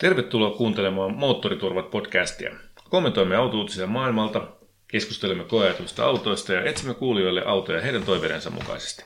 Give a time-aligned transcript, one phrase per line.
[0.00, 2.50] Tervetuloa kuuntelemaan Moottoriturvat podcastia.
[2.90, 4.48] Kommentoimme autouutisia maailmalta,
[4.88, 9.04] keskustelemme koeajatuista autoista ja etsimme kuulijoille autoja heidän toiveidensa mukaisesti.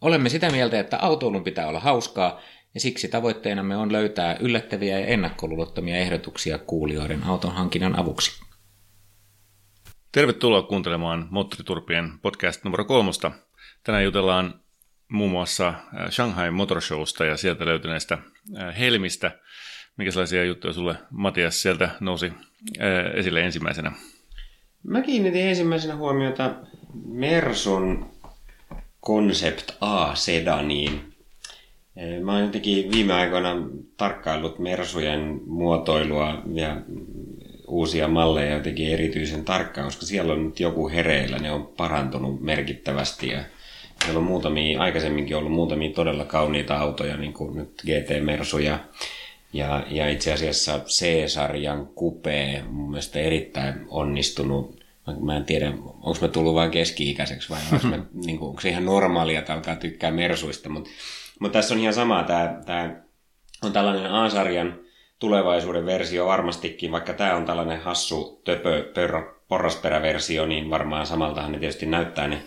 [0.00, 2.40] Olemme sitä mieltä, että autoilun pitää olla hauskaa,
[2.74, 8.40] ja siksi tavoitteenamme on löytää yllättäviä ja ennakkoluulottomia ehdotuksia kuulijoiden auton hankinnan avuksi.
[10.12, 13.32] Tervetuloa kuuntelemaan Moottoriturpien podcast numero kolmosta.
[13.84, 14.60] Tänään jutellaan
[15.08, 15.74] muun muassa
[16.10, 18.18] Shanghai Motor Showsta ja sieltä löytyneestä
[18.78, 19.30] helmistä–
[19.96, 22.32] Mikälaisia juttuja sulle, Matias, sieltä nousi
[23.14, 23.92] esille ensimmäisenä?
[24.82, 26.54] Mä kiinnitin ensimmäisenä huomiota
[27.04, 28.10] Mersun
[29.06, 31.14] Concept A-sedaniin.
[32.22, 33.56] Mä oon jotenkin viime aikoina
[33.96, 36.76] tarkkaillut Mersujen muotoilua ja
[37.68, 43.28] uusia malleja jotenkin erityisen tarkkaan, koska siellä on nyt joku hereillä, ne on parantunut merkittävästi
[43.28, 43.44] ja
[44.04, 48.78] Meillä on muutamia, aikaisemminkin ollut muutamia todella kauniita autoja, niin kuin nyt GT-Mersu ja
[49.54, 54.84] ja, ja itse asiassa C-sarjan kupee mun mielestä erittäin onnistunut.
[55.20, 57.96] Mä en tiedä, onko mä tullut vain keski-ikäiseksi vai onko, mä,
[58.26, 60.68] niin kuin, onko se ihan normaalia, että alkaa tykkää mersuista.
[60.68, 60.90] Mutta
[61.40, 62.96] mut tässä on ihan sama, tämä, tämä
[63.62, 64.78] on tällainen A-sarjan
[65.18, 68.92] tulevaisuuden versio varmastikin, vaikka tämä on tällainen hassu töpö,
[69.48, 72.42] porrasperäversio, niin varmaan samaltahan ne tietysti näyttää ne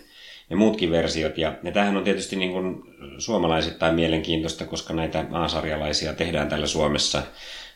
[0.49, 1.37] ne muutkin versiot.
[1.37, 2.83] Ja, ja tämähän on tietysti niin kuin
[3.17, 7.23] suomalaisittain mielenkiintoista, koska näitä A-sarjalaisia tehdään täällä Suomessa.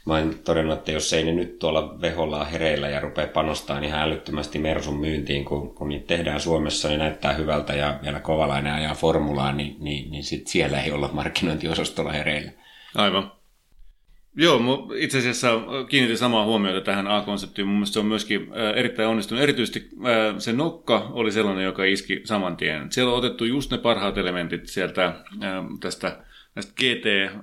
[0.06, 4.02] Mä oon todennut, että jos ei ne nyt tuolla veholla hereillä ja rupea panostaa ihan
[4.02, 8.96] älyttömästi Mersun myyntiin, kun, kun niitä tehdään Suomessa, niin näyttää hyvältä ja vielä kovalainen ajaa
[8.96, 12.52] formulaa, niin, niin, niin sit siellä ei olla markkinointiosastolla hereillä.
[12.96, 13.41] Aivan.
[14.36, 14.62] Joo,
[14.96, 15.50] itse asiassa
[15.90, 17.68] kiinnitin samaa huomiota tähän A-konseptiin.
[17.68, 19.44] Mun mielestä se on myöskin erittäin onnistunut.
[19.44, 19.90] Erityisesti
[20.38, 22.92] se nokka oli sellainen, joka iski saman tien.
[22.92, 25.14] Siellä on otettu just ne parhaat elementit sieltä
[25.80, 26.18] tästä
[26.56, 27.36] näistä GT,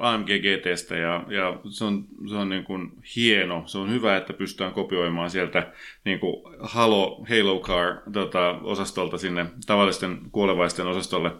[0.00, 3.62] AMG GTstä ja, ja se on, se on niin kuin hieno.
[3.66, 5.72] Se on hyvä, että pystytään kopioimaan sieltä
[6.04, 11.32] niin kuin Halo, Halo Car tota, osastolta sinne tavallisten kuolevaisten osastolle.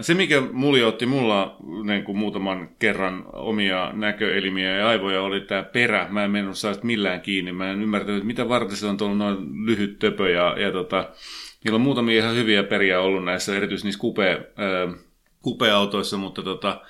[0.00, 0.42] Se, mikä
[0.86, 6.06] otti mulla niin kuin muutaman kerran omia näköelimiä ja aivoja, oli tämä perä.
[6.10, 7.52] Mä en mennyt saa millään kiinni.
[7.52, 10.30] Mä en ymmärtänyt, mitä varten se on tullut noin lyhyt töpö.
[10.30, 11.08] Ja, ja tota,
[11.64, 14.40] niillä on muutamia ihan hyviä periä ollut näissä, erityisesti niissä kupe,
[15.42, 16.80] kupeautoissa, mutta tota,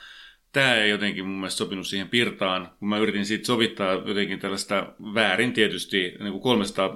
[0.57, 4.93] tämä ei jotenkin mun mielestä sopinut siihen pirtaan, kun mä yritin siitä sovittaa jotenkin tällaista
[5.15, 6.95] väärin tietysti niin kuin 300 äh,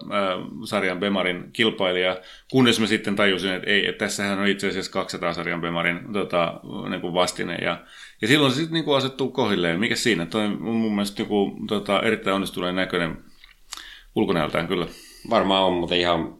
[0.64, 5.34] sarjan Bemarin kilpailija, kunnes mä sitten tajusin, että ei, että tässähän on itse asiassa 200
[5.34, 6.60] sarjan Bemarin tota,
[6.90, 7.84] niin kuin vastine, ja,
[8.22, 9.80] ja silloin se sitten niin kuin asettuu kohilleen.
[9.80, 10.26] Mikä siinä?
[10.26, 13.16] Toi on mun mielestä joku, tota, erittäin onnistuneen näköinen
[14.14, 14.86] ulkonäöltään kyllä.
[15.30, 16.39] Varmaan on, mutta ihan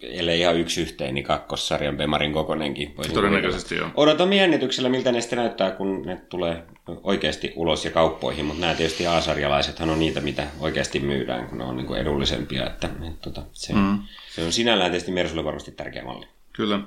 [0.00, 2.94] ellei ihan yksi yhteen, niin kakkossarjan Bemarin kokonenkin.
[3.14, 3.90] Todennäköisesti joo.
[3.94, 6.62] Odotamme jännityksellä, miltä ne sitten näyttää, kun ne tulee
[7.02, 11.64] oikeasti ulos ja kauppoihin, mutta nämä tietysti A-sarjalaisethan on niitä, mitä oikeasti myydään, kun ne
[11.64, 12.66] on niin kuin edullisempia.
[12.66, 13.98] Että, että, tota, se, mm.
[14.28, 16.26] se on sinällään tietysti Mersulle varmasti tärkeä malli.
[16.52, 16.80] Kyllä.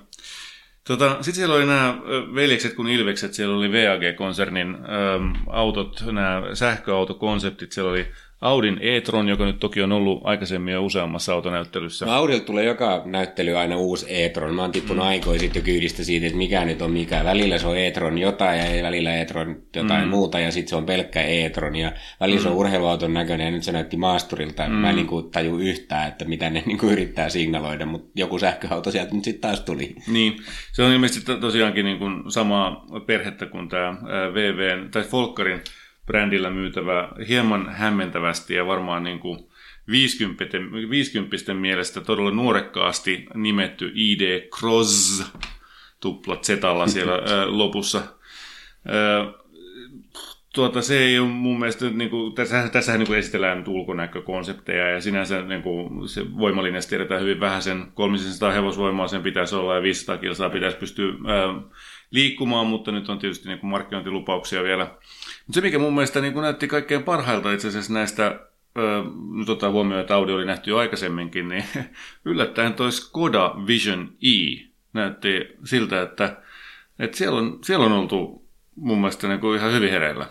[0.88, 1.98] Tota, Sitten siellä oli nämä
[2.36, 8.08] veljekset kuin Ilvekset, siellä oli VAG-konsernin äm, autot, nämä sähköautokonseptit, siellä oli
[8.42, 12.06] Audin e-tron, joka nyt toki on ollut aikaisemmin jo useammassa autonäyttelyssä.
[12.06, 14.56] No Audilta tulee joka näyttely aina uusi e-tron.
[14.56, 15.10] Mä oon tippunut mm.
[15.10, 17.24] aikoisin jo kyydistä siitä, että mikä nyt on mikä.
[17.24, 20.10] Välillä se on e-tron jotain ja välillä e-tron jotain mm.
[20.10, 21.76] muuta ja sitten se on pelkkä e-tron.
[21.76, 22.44] Ja välillä mm.
[22.44, 22.60] se on mm.
[22.60, 24.68] urheiluauton näköinen ja nyt se näytti maasturilta.
[24.68, 24.74] Mm.
[24.74, 29.16] Mä en niin taju yhtään, että mitä ne niin yrittää signaloida, mutta joku sähköauto sieltä
[29.16, 29.96] nyt sitten taas tuli.
[30.08, 30.36] Niin,
[30.74, 33.98] se on ilmeisesti tosiaankin niin kuin samaa perhettä kuin tämä
[34.34, 35.62] VV, tai Folkkarin
[36.10, 39.40] brändillä myytävä hieman hämmentävästi ja varmaan niin kuin
[39.88, 40.46] 50,
[40.90, 45.24] 50 mielestä todella nuorekkaasti nimetty ID Cross
[46.00, 48.02] tupla zetalla siellä ää, lopussa.
[48.86, 49.34] Ää,
[50.54, 55.02] tuota, se ei ole mun mielestä, niin kuin, tässä, tässähän niin kuin esitellään ulkonäkökonsepteja ja
[55.02, 59.82] sinänsä niin kuin, se voimalinjasta tiedetään hyvin vähän sen 300 hevosvoimaa sen pitäisi olla ja
[59.82, 61.62] 500 kilsaa pitäisi pystyä ää,
[62.12, 64.98] liikkumaan, mutta nyt on tietysti niin kuin markkinointilupauksia vielä.
[65.52, 68.40] Se, mikä mun mielestä niin näytti kaikkein parhailta itse asiassa näistä
[69.34, 71.64] nyt ottaa huomioon, että Audi oli nähty jo aikaisemminkin, niin
[72.26, 75.30] yllättäen toi Skoda Vision E näytti
[75.66, 76.38] siltä, että,
[77.00, 80.26] että siellä, on, siellä on oltu mun mielestä niin kuin ihan hyvin hereillä.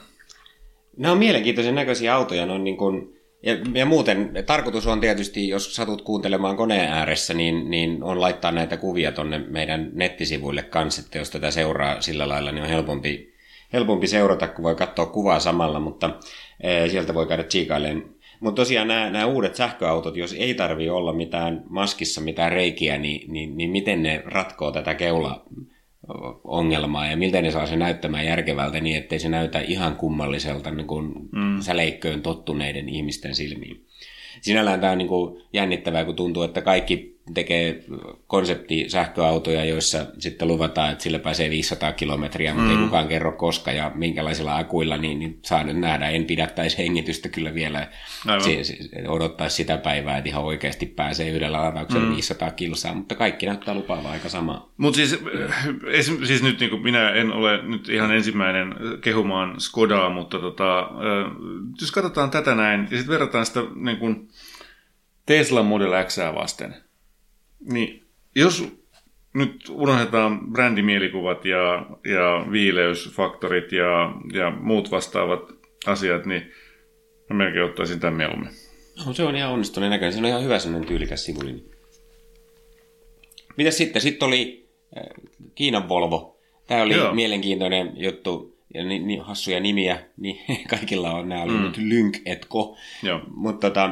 [0.96, 2.42] Nämä on mielenkiintoisen näköisiä autoja.
[2.42, 7.70] On niin kuin, ja, ja muuten tarkoitus on tietysti, jos satut kuuntelemaan koneen ääressä, niin,
[7.70, 12.52] niin on laittaa näitä kuvia tuonne meidän nettisivuille kanssa, että jos tätä seuraa sillä lailla,
[12.52, 13.27] niin on helpompi,
[13.72, 16.10] helpompi seurata, kun voi katsoa kuvaa samalla, mutta
[16.60, 18.04] e, sieltä voi käydä tsiikailemaan.
[18.40, 23.32] Mutta tosiaan nämä, nämä uudet sähköautot, jos ei tarvi olla mitään maskissa mitään reikiä, niin,
[23.32, 25.44] niin, niin miten ne ratkoo tätä keula
[26.44, 30.86] ongelmaa ja miltä ne saa se näyttämään järkevältä niin, ettei se näytä ihan kummalliselta niin
[30.86, 31.60] kuin mm.
[31.60, 33.86] säleikköön tottuneiden ihmisten silmiin.
[34.40, 37.84] Sinällään tämä on niin kuin jännittävää, kun tuntuu, että kaikki tekee
[38.26, 42.78] konsepti sähköautoja, joissa sitten luvataan, että sillä pääsee 500 kilometriä, mutta mm.
[42.78, 46.08] ei kukaan kerro koska ja minkälaisilla akuilla, niin, niin saa nyt nähdä.
[46.08, 47.88] En pidättäisi hengitystä kyllä vielä
[48.38, 52.14] si- odottaisi sitä päivää, että ihan oikeasti pääsee yhdellä ladauksella mm.
[52.14, 54.72] 500 kilsaa, mutta kaikki näyttää lupaavaa aika samaa.
[54.76, 55.18] Mutta siis,
[56.24, 60.90] siis nyt niin minä en ole nyt ihan ensimmäinen kehumaan Skodaa, mutta tota,
[61.80, 64.28] jos katsotaan tätä näin ja sitten verrataan sitä niin kuin
[65.26, 66.74] Tesla Model X vasten,
[67.60, 68.78] niin, jos
[69.34, 75.40] nyt unohdetaan brändimielikuvat ja, ja viileysfaktorit ja, ja muut vastaavat
[75.86, 76.52] asiat, niin
[77.30, 78.50] mä melkein ottaisin tämän mieluummin.
[79.06, 80.12] No, se on ihan onnistuneen näköinen.
[80.12, 81.64] Se on ihan hyvä sellainen tyylikäs sivulini.
[83.56, 84.02] Mitäs sitten?
[84.02, 85.02] Sitten oli äh,
[85.54, 86.40] Kiinan Volvo.
[86.66, 87.14] Tämä oli Joo.
[87.14, 90.38] mielenkiintoinen juttu ja niin, niin hassuja nimiä, niin
[90.70, 91.62] kaikilla on nämä mm.
[91.62, 92.76] nyt Lynk et Ko.
[93.34, 93.90] Mutta tota,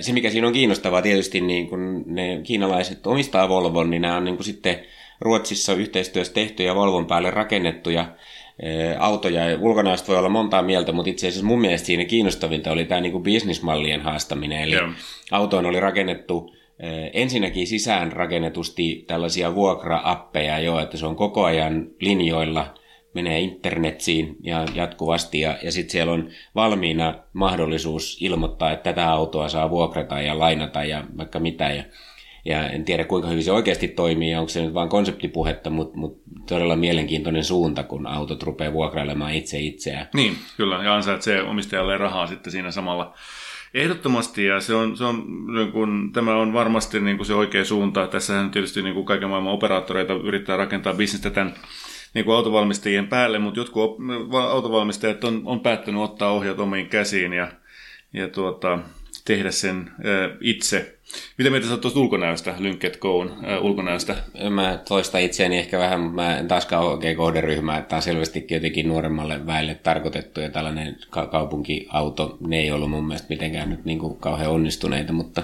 [0.00, 4.24] se, mikä siinä on kiinnostavaa tietysti, niin kun ne kiinalaiset omistaa Volvon, niin nämä on
[4.24, 4.80] niin sitten
[5.20, 8.06] Ruotsissa yhteistyössä tehty ja Volvon päälle rakennettuja
[8.98, 9.42] autoja.
[9.60, 13.12] Ulkonäöstä voi olla montaa mieltä, mutta itse asiassa mun mielestä siinä kiinnostavinta oli tämä niin
[13.12, 14.62] kuin bisnismallien haastaminen.
[14.62, 14.88] Eli Joo.
[15.30, 16.54] autoon oli rakennettu
[17.12, 22.66] ensinnäkin sisään rakennetusti tällaisia vuokra-appeja jo, että se on koko ajan linjoilla–
[23.14, 29.48] menee internetsiin ja jatkuvasti ja, ja sitten siellä on valmiina mahdollisuus ilmoittaa, että tätä autoa
[29.48, 31.84] saa vuokrata ja lainata ja vaikka mitä ja,
[32.44, 35.98] ja en tiedä kuinka hyvin se oikeasti toimii ja onko se nyt vain konseptipuhetta, mutta
[35.98, 40.08] mut todella mielenkiintoinen suunta, kun autot rupeaa vuokrailemaan itse itseään.
[40.14, 43.14] Niin, kyllä, ja ansaitsee omistajalle rahaa sitten siinä samalla.
[43.74, 45.24] Ehdottomasti, ja se on, se on,
[45.54, 48.06] niin kun, tämä on varmasti niin kuin se oikea suunta.
[48.06, 51.54] Tässähän tietysti niin kuin kaiken maailman operaattoreita yrittää rakentaa bisnestä tämän
[52.14, 53.96] niin kuin autovalmistajien päälle, mutta jotkut
[54.50, 57.52] autovalmistajat on, on päättänyt ottaa ohjat omiin käsiin ja,
[58.12, 58.78] ja tuota,
[59.24, 60.98] tehdä sen ää, itse.
[61.38, 64.16] Mitä mieltä sä tuosta ulkonäöstä, Lynket Goon ulkonäöstä?
[64.50, 68.54] Mä toista itseäni ehkä vähän, mutta mä en taaskaan oikein kohderyhmä, että tämä on selvästikin
[68.54, 73.84] jotenkin nuoremmalle väelle tarkoitettu ja tällainen ka- kaupunkiauto, ne ei ollut mun mielestä mitenkään nyt
[73.84, 75.42] niin kuin kauhean onnistuneita, mutta,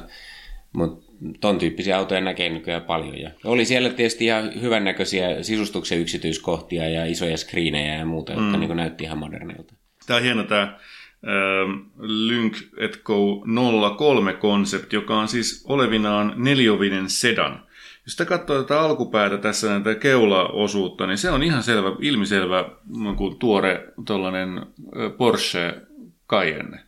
[0.73, 1.07] mutta
[1.41, 3.20] ton tyyppisiä autoja näkee nykyään paljon.
[3.20, 8.43] Ja oli siellä tietysti ihan hyvännäköisiä sisustuksen yksityiskohtia ja isoja screenejä ja muuta, mm.
[8.43, 9.75] jotka niin näytti ihan modernilta.
[10.06, 10.79] Tämä on hieno tämä äh,
[11.99, 12.56] Lynk
[13.05, 17.69] Go 03-konsepti, joka on siis olevinaan neliovinen sedan.
[18.05, 23.38] Jos sitä katsoo tätä alkupäätä tässä näitä keulaosuutta, niin se on ihan selvä, ilmiselvä niin
[23.38, 24.67] tuore tuollainen
[25.19, 25.75] Porsche
[26.29, 26.81] Cayenne.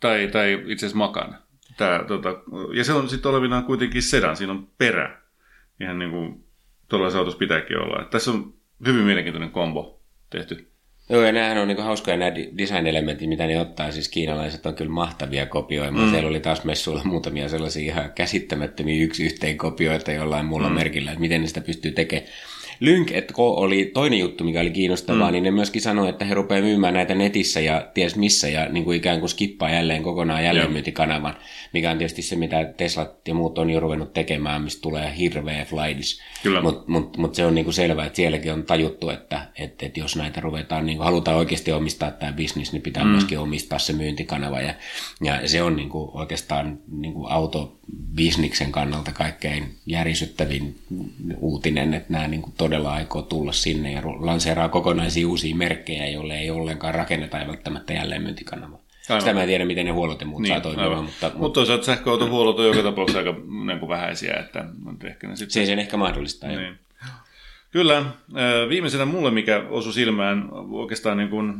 [0.00, 1.43] Tai, tai itse asiassa Macan.
[1.76, 2.28] Tää, tota,
[2.74, 5.20] ja se on sitten olevinaan kuitenkin sedan, siinä on perä.
[5.80, 6.44] Ihan niin kuin
[6.88, 8.02] tuollaisessa autossa pitääkin olla.
[8.02, 8.54] Et tässä on
[8.86, 10.70] hyvin mielenkiintoinen kombo tehty.
[11.08, 13.92] Joo, ja nämähän on niinku hauskoja nämä design-elementit, mitä ne ottaa.
[13.92, 16.06] Siis kiinalaiset on kyllä mahtavia kopioimaan.
[16.06, 16.10] Mm.
[16.10, 20.74] Siellä oli taas messuilla muutamia sellaisia ihan käsittämättömiä yksi yhteen kopioita jollain muulla mm.
[20.74, 22.28] merkillä, että miten ne sitä pystyy tekemään.
[22.80, 25.32] Lynk Ko oli toinen juttu, mikä oli kiinnostavaa, mm.
[25.32, 28.84] niin ne myöskin sanoi, että he rupeaa myymään näitä netissä ja ties missä ja niin
[28.84, 31.36] kuin ikään kuin skippaa jälleen kokonaan jälleenmyyntikanavan,
[31.72, 35.64] mikä on tietysti se, mitä Teslat ja muut on jo ruvennut tekemään, mistä tulee hirveä
[35.64, 36.20] flightis.
[36.62, 40.00] Mutta mut, mut se on niin kuin selvää, että sielläkin on tajuttu, että, että, että
[40.00, 43.10] jos näitä ruvetaan, niin kuin halutaan oikeasti omistaa tämä bisnis, niin pitää mm.
[43.10, 44.74] myöskin omistaa se myyntikanava ja,
[45.20, 50.78] ja se on niin kuin oikeastaan niin kuin autobisniksen kannalta kaikkein järisyttävin
[51.36, 56.38] uutinen, että nämä niin kuin todella aikoo tulla sinne ja lanseeraa kokonaisia uusia merkkejä, joille
[56.38, 58.78] ei ollenkaan rakenneta ja välttämättä jälleen myyntikanavaa.
[59.08, 59.20] Aivan.
[59.20, 61.04] Sitä mä en tiedä, miten ne huollot ja muut niin, saa toimimaan.
[61.04, 63.34] Mutta, mutta toisaalta sähköauton huollot on joka tapauksessa aika
[63.66, 64.34] niin kuin vähäisiä.
[64.34, 64.64] Että,
[65.04, 65.52] ehkä ne sitten...
[65.52, 66.50] Se sen ehkä mahdollistaa.
[66.50, 66.78] Niin.
[67.70, 68.04] Kyllä.
[68.68, 71.54] Viimeisenä mulle, mikä osui silmään oikeastaan niin kuin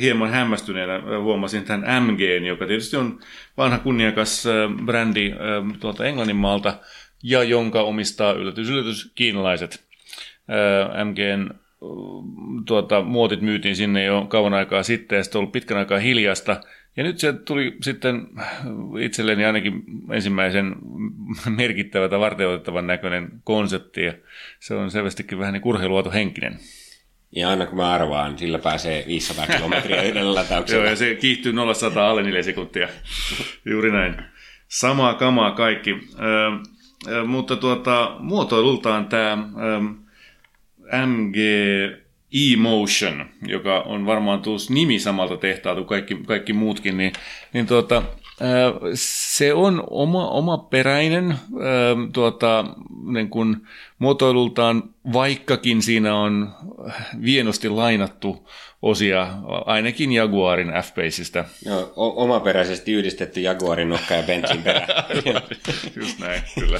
[0.00, 3.20] hieman hämmästyneenä, huomasin tämän MG, joka tietysti on
[3.56, 4.44] vanha kunniakas
[4.84, 5.32] brändi
[5.80, 6.74] tuolta Englannin maalta,
[7.22, 9.87] ja jonka omistaa yllätys, yllätys kiinalaiset.
[11.04, 11.50] MGn
[12.66, 16.60] tuota, muotit myytiin sinne jo kauan aikaa sitten ja sitten on ollut pitkän aikaa hiljasta.
[16.96, 18.26] Ja nyt se tuli sitten
[19.00, 20.76] itselleni ainakin ensimmäisen
[21.56, 24.12] merkittävä tai varteutettavan näköinen konsepti, ja
[24.60, 26.58] se on selvästikin vähän niin urheiluauto henkinen.
[27.36, 30.82] Ja aina kun mä arvaan, sillä pääsee 500 kilometriä yhdellä lätäyksellä.
[30.82, 31.72] Joo, ja se kiihtyy 0
[32.08, 32.88] alle 4 sekuntia.
[33.64, 34.14] Juuri näin.
[34.68, 35.90] Samaa kamaa kaikki.
[37.10, 39.38] Ö, mutta tuota, muotoilultaan tämä
[41.06, 41.36] MG
[42.34, 47.12] E-Motion, joka on varmaan tuossa nimi samalta tehtaalta kuin kaikki, kaikki muutkin, niin,
[47.52, 48.02] niin tuota,
[48.94, 51.34] se on oma, oma peräinen
[52.12, 52.64] tuota,
[53.12, 53.56] niin kuin
[53.98, 56.50] muotoilultaan, vaikkakin siinä on
[57.24, 58.48] vienosti lainattu
[58.82, 59.28] osia
[59.66, 61.44] ainakin Jaguarin F-Baseista.
[61.64, 64.86] Joo, omaperäisesti yhdistetty Jaguarin nokka ja Benchin perä.
[66.00, 66.78] Just näin, kyllä.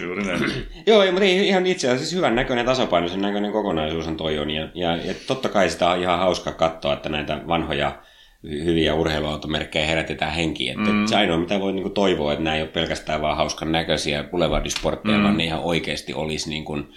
[0.00, 0.66] Juuri näin.
[0.86, 4.50] Joo, mutta ihan itse asiassa siis hyvän näköinen tasapainoisen näköinen kokonaisuus on toi on.
[4.50, 8.02] Ja, ja, ja totta kai sitä on ihan hauska katsoa, että näitä vanhoja
[8.42, 10.78] hyviä urheiluautomerkkejä herätetään henkiin.
[10.78, 11.06] Että mm.
[11.06, 15.16] Se ainoa, mitä voi niin toivoa, että nämä ei ole pelkästään vaan hauskan näköisiä Boulevard-sportteja,
[15.16, 15.22] mm.
[15.22, 16.88] vaan ne ihan oikeasti olisi niin kuin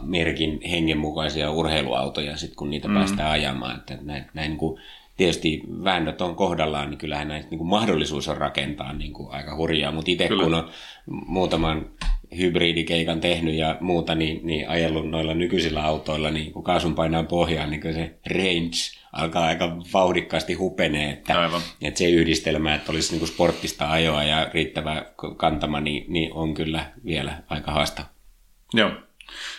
[0.00, 2.94] merkin hengenmukaisia urheiluautoja, sit kun niitä mm.
[2.94, 3.76] päästään ajamaan.
[3.76, 4.80] Että näin, näin niin kuin,
[5.16, 9.56] tietysti väännöt on kohdallaan, niin kyllähän näistä niin kuin mahdollisuus on rakentaa niin kuin aika
[9.56, 10.70] hurjaa, mutta itse kun on
[11.06, 11.90] muutaman
[12.38, 17.70] hybridikeikan tehnyt ja muuta, niin, niin ajellut noilla nykyisillä autoilla, niin kun kaasun painaa pohjaan,
[17.70, 18.76] niin se range
[19.12, 21.60] alkaa aika vauhdikkaasti hupenee, että, Aivan.
[21.82, 25.04] että se yhdistelmä, että olisi niin kuin sporttista ajoa ja riittävä
[25.36, 28.06] kantama, niin, niin on kyllä vielä aika haastava.
[28.74, 28.90] Joo.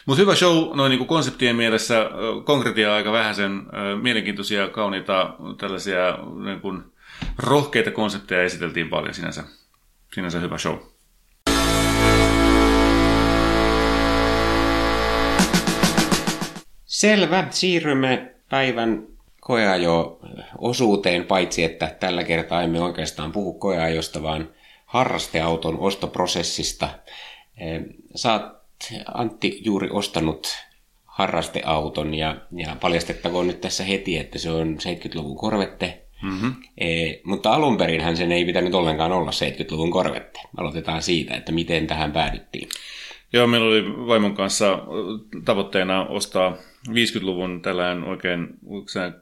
[0.05, 2.09] Mutta hyvä show noin niin konseptien mielessä,
[2.43, 3.61] konkretia aika vähän sen
[4.01, 6.83] mielenkiintoisia, kauniita, tällaisia niin kuin
[7.37, 9.43] rohkeita konsepteja esiteltiin paljon sinänsä.
[10.13, 10.77] Sinänsä hyvä show.
[16.85, 17.47] Selvä.
[17.49, 19.07] Siirrymme päivän
[19.41, 24.49] koeajo-osuuteen, paitsi että tällä kertaa emme oikeastaan puhu koeajosta, vaan
[24.85, 26.89] harrasteauton ostoprosessista.
[28.15, 28.62] Saat
[29.13, 30.47] Antti juuri ostanut
[31.05, 35.99] harrasteauton ja, ja paljastettakoon nyt tässä heti, että se on 70-luvun korvette.
[36.21, 36.55] Mm-hmm.
[36.77, 36.85] E,
[37.23, 40.39] mutta alun perin sen ei pitänyt ollenkaan olla 70-luvun korvette.
[40.57, 42.69] Aloitetaan siitä, että miten tähän päädyttiin.
[43.33, 44.79] Joo, meillä oli vaimon kanssa
[45.45, 46.57] tavoitteena ostaa
[46.89, 48.47] 50-luvun tällainen oikein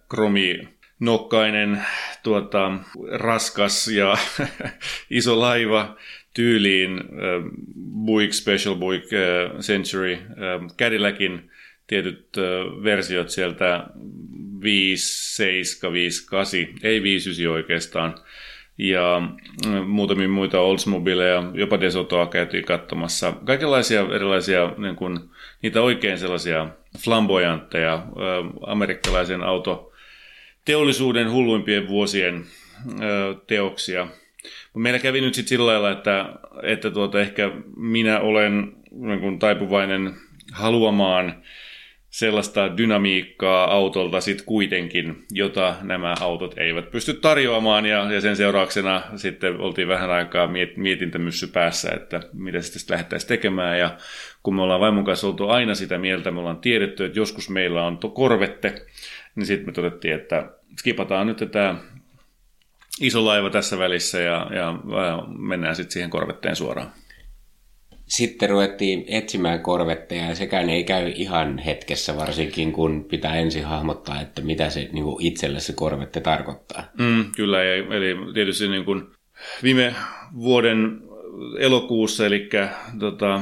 [0.09, 0.59] kromi
[0.99, 1.85] nokkainen,
[2.23, 2.71] tuota,
[3.11, 4.17] raskas ja
[5.09, 5.95] iso laiva
[6.33, 7.03] tyyliin äh,
[8.05, 11.51] Buick, Special Buick, äh, Century, äh, Cadillacin
[11.87, 13.87] tietyt äh, versiot sieltä
[14.61, 18.15] 5, 7, 5, 8, ei 5, 9 oikeastaan,
[18.77, 19.21] ja
[19.85, 23.33] muutamia muita Oldsmobileja, jopa Desotoa käytiin katsomassa.
[23.45, 25.19] Kaikenlaisia erilaisia, niin kuin,
[25.61, 28.05] niitä oikein sellaisia flamboyantteja,
[28.67, 29.93] amerikkalaisen auto
[30.65, 32.45] teollisuuden hulluimpien vuosien
[33.47, 34.07] teoksia–
[34.75, 36.25] Meillä kävi nyt sitten sillä lailla, että,
[36.63, 40.13] että tuota, ehkä minä olen niin kuin taipuvainen
[40.51, 41.35] haluamaan
[42.11, 47.85] sellaista dynamiikkaa autolta sitten kuitenkin, jota nämä autot eivät pysty tarjoamaan.
[47.85, 53.27] Ja, ja sen seurauksena sitten oltiin vähän aikaa miet, mietintämyssy päässä, että mitä sitten lähdettäisiin
[53.27, 53.79] tekemään.
[53.79, 53.97] Ja
[54.43, 57.83] kun me ollaan vaimon kanssa oltu aina sitä mieltä, me ollaan tiedetty, että joskus meillä
[57.85, 58.85] on to korvette,
[59.35, 60.49] niin sitten me todettiin, että
[60.79, 61.75] skipataan nyt tämä
[63.01, 64.73] iso laiva tässä välissä ja, ja
[65.37, 66.91] mennään sitten siihen korvetteen suoraan.
[68.07, 74.21] Sitten ruvettiin etsimään korvetteja ja sekään ei käy ihan hetkessä, varsinkin kun pitää ensin hahmottaa,
[74.21, 76.83] että mitä se niin kuin itselle se korvette tarkoittaa.
[76.99, 79.03] Mm, kyllä, eli tietysti niin kuin
[79.63, 79.95] viime
[80.35, 81.01] vuoden
[81.59, 82.49] elokuussa, eli
[82.99, 83.41] tota,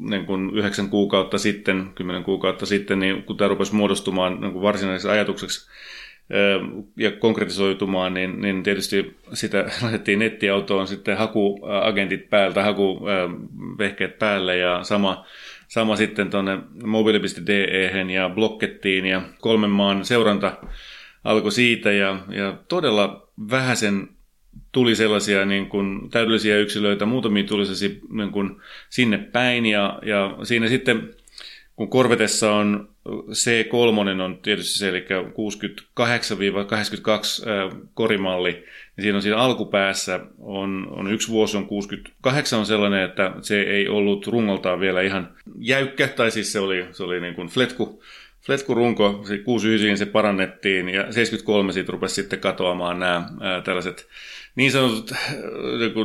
[0.00, 4.62] niin kuin yhdeksän kuukautta sitten, kymmenen kuukautta sitten, niin kun tämä rupesi muodostumaan niin kuin
[4.62, 5.70] varsinaisessa ajatukseksi
[6.96, 15.26] ja konkretisoitumaan, niin, niin tietysti sitä laitettiin nettiautoon sitten hakuagentit päältä, hakuvehkeet päälle ja sama,
[15.68, 17.64] sama sitten tuonne mobile.de
[18.12, 20.56] ja blokkettiin ja kolmen maan seuranta
[21.24, 24.08] alkoi siitä ja, ja todella vähäsen
[24.72, 27.64] tuli sellaisia niin kuin, täydellisiä yksilöitä, muutamia tuli
[28.12, 28.56] niin kuin,
[28.90, 31.14] sinne päin ja, ja siinä sitten
[31.76, 35.04] kun Korvetessa on C3 on tietysti se, eli 68-82
[37.94, 38.52] korimalli,
[38.96, 43.62] niin siinä on siinä alkupäässä on, on yksi vuosi on 68 on sellainen, että se
[43.62, 48.02] ei ollut rungoltaan vielä ihan jäykkä, tai siis se oli, se oli niin kuin fletku,
[48.46, 53.28] fletkurunko, se 69 se parannettiin, ja 73 siitä rupesi sitten katoamaan nämä
[53.64, 54.08] tällaiset
[54.56, 55.12] niin sanotut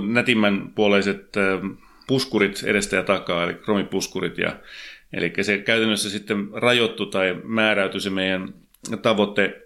[0.08, 1.34] nätimmän puoleiset
[2.08, 4.56] puskurit edestä ja takaa, eli kromipuskurit, ja
[5.14, 8.54] Eli se käytännössä sitten rajoittu tai määräytyi se meidän
[9.02, 9.62] tavoite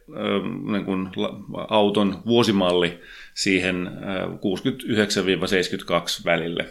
[0.71, 1.09] niin kuin
[1.67, 2.99] auton vuosimalli
[3.33, 3.89] siihen
[6.21, 6.65] 69-72 välille.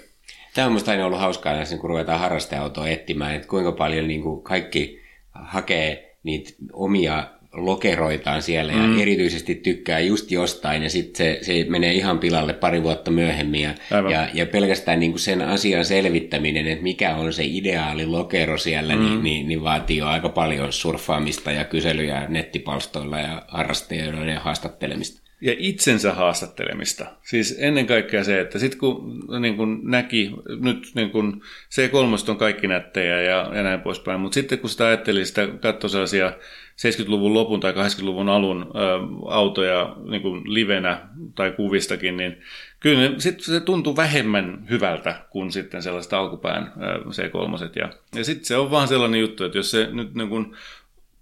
[0.55, 4.43] Tämä on minusta aina ollut hauskaa, kun ruvetaan harrasteautoa etsimään, että kuinka paljon niin kuin
[4.43, 5.00] kaikki
[5.33, 9.00] hakee niitä omia lokeroitaan siellä ja mm.
[9.00, 13.75] erityisesti tykkää just jostain ja sitten se, se menee ihan pilalle pari vuotta myöhemmin ja,
[14.11, 18.97] ja, ja pelkästään niin kuin sen asian selvittäminen, että mikä on se ideaali lokero siellä,
[18.97, 19.11] niin, mm.
[19.11, 25.55] niin, niin, niin vaatii jo aika paljon surffaamista ja kyselyjä nettipalstoilla ja harrastajien haastattelemista ja
[25.59, 27.07] itsensä haastattelemista.
[27.23, 30.31] Siis ennen kaikkea se, että sitten kun, niin kun näki,
[30.61, 34.87] nyt niin kun C3 on kaikki nättejä ja, ja näin poispäin, mutta sitten kun sitä
[34.87, 36.33] ajatteli, sitä katsoi sellaisia
[36.81, 38.81] 70-luvun lopun tai 80-luvun alun ä,
[39.29, 42.41] autoja niin kuin livenä tai kuvistakin, niin
[42.81, 47.71] kyllä sit se tuntui vähemmän hyvältä kuin sitten sellaista alkupään ä, C3.
[47.77, 50.57] Ja, ja sitten se on vaan sellainen juttu, että jos se nyt niin kuin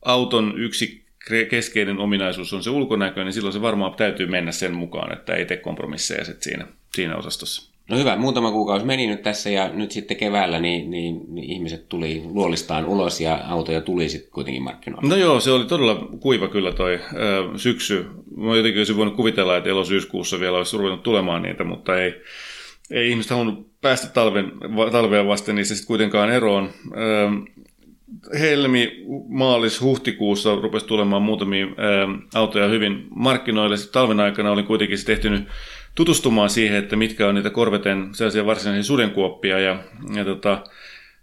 [0.04, 1.07] auton yksi
[1.50, 5.44] keskeinen ominaisuus on se ulkonäkö, niin silloin se varmaan täytyy mennä sen mukaan, että ei
[5.44, 7.78] tee kompromisseja sit siinä, siinä osastossa.
[7.90, 11.88] No hyvä, muutama kuukausi meni nyt tässä ja nyt sitten keväällä niin, niin, niin ihmiset
[11.88, 15.08] tuli luolistaan ulos ja autoja tuli sitten kuitenkin markkinoille.
[15.08, 18.06] No joo, se oli todella kuiva kyllä toi ö, syksy.
[18.36, 22.14] Mä jotenkin olisin voinut kuvitella, että elosyyskuussa vielä olisi ruvennut tulemaan niitä, mutta ei,
[22.90, 24.52] ei ihmiset halunnut päästä talven,
[24.92, 26.70] talvea vasten niistä sitten kuitenkaan eroon.
[26.96, 26.98] Ö,
[28.40, 31.72] helmi, maalis, huhtikuussa rupesi tulemaan muutamia ää,
[32.34, 33.76] autoja hyvin markkinoille.
[33.76, 35.48] Sitten talven aikana olin kuitenkin tehtynyt
[35.94, 39.58] tutustumaan siihen, että mitkä on niitä korveten sellaisia varsinaisia sudenkuoppia.
[39.58, 39.78] Ja,
[40.14, 40.64] ja tota,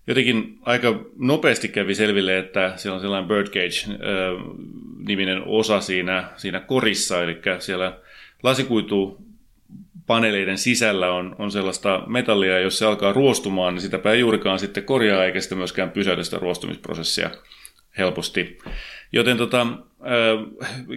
[0.08, 7.38] jotenkin aika nopeasti kävi selville, että siellä on sellainen Birdcage-niminen osa siinä, siinä korissa, eli
[7.60, 7.98] siellä
[8.44, 9.25] lasikuitu
[10.07, 14.83] paneeleiden sisällä on, on sellaista metallia, jos se alkaa ruostumaan, niin sitäpä ei juurikaan sitten
[14.83, 17.29] korjaa eikä sitä myöskään pysäytä sitä ruostumisprosessia
[17.97, 18.57] helposti.
[19.12, 19.67] Joten tota,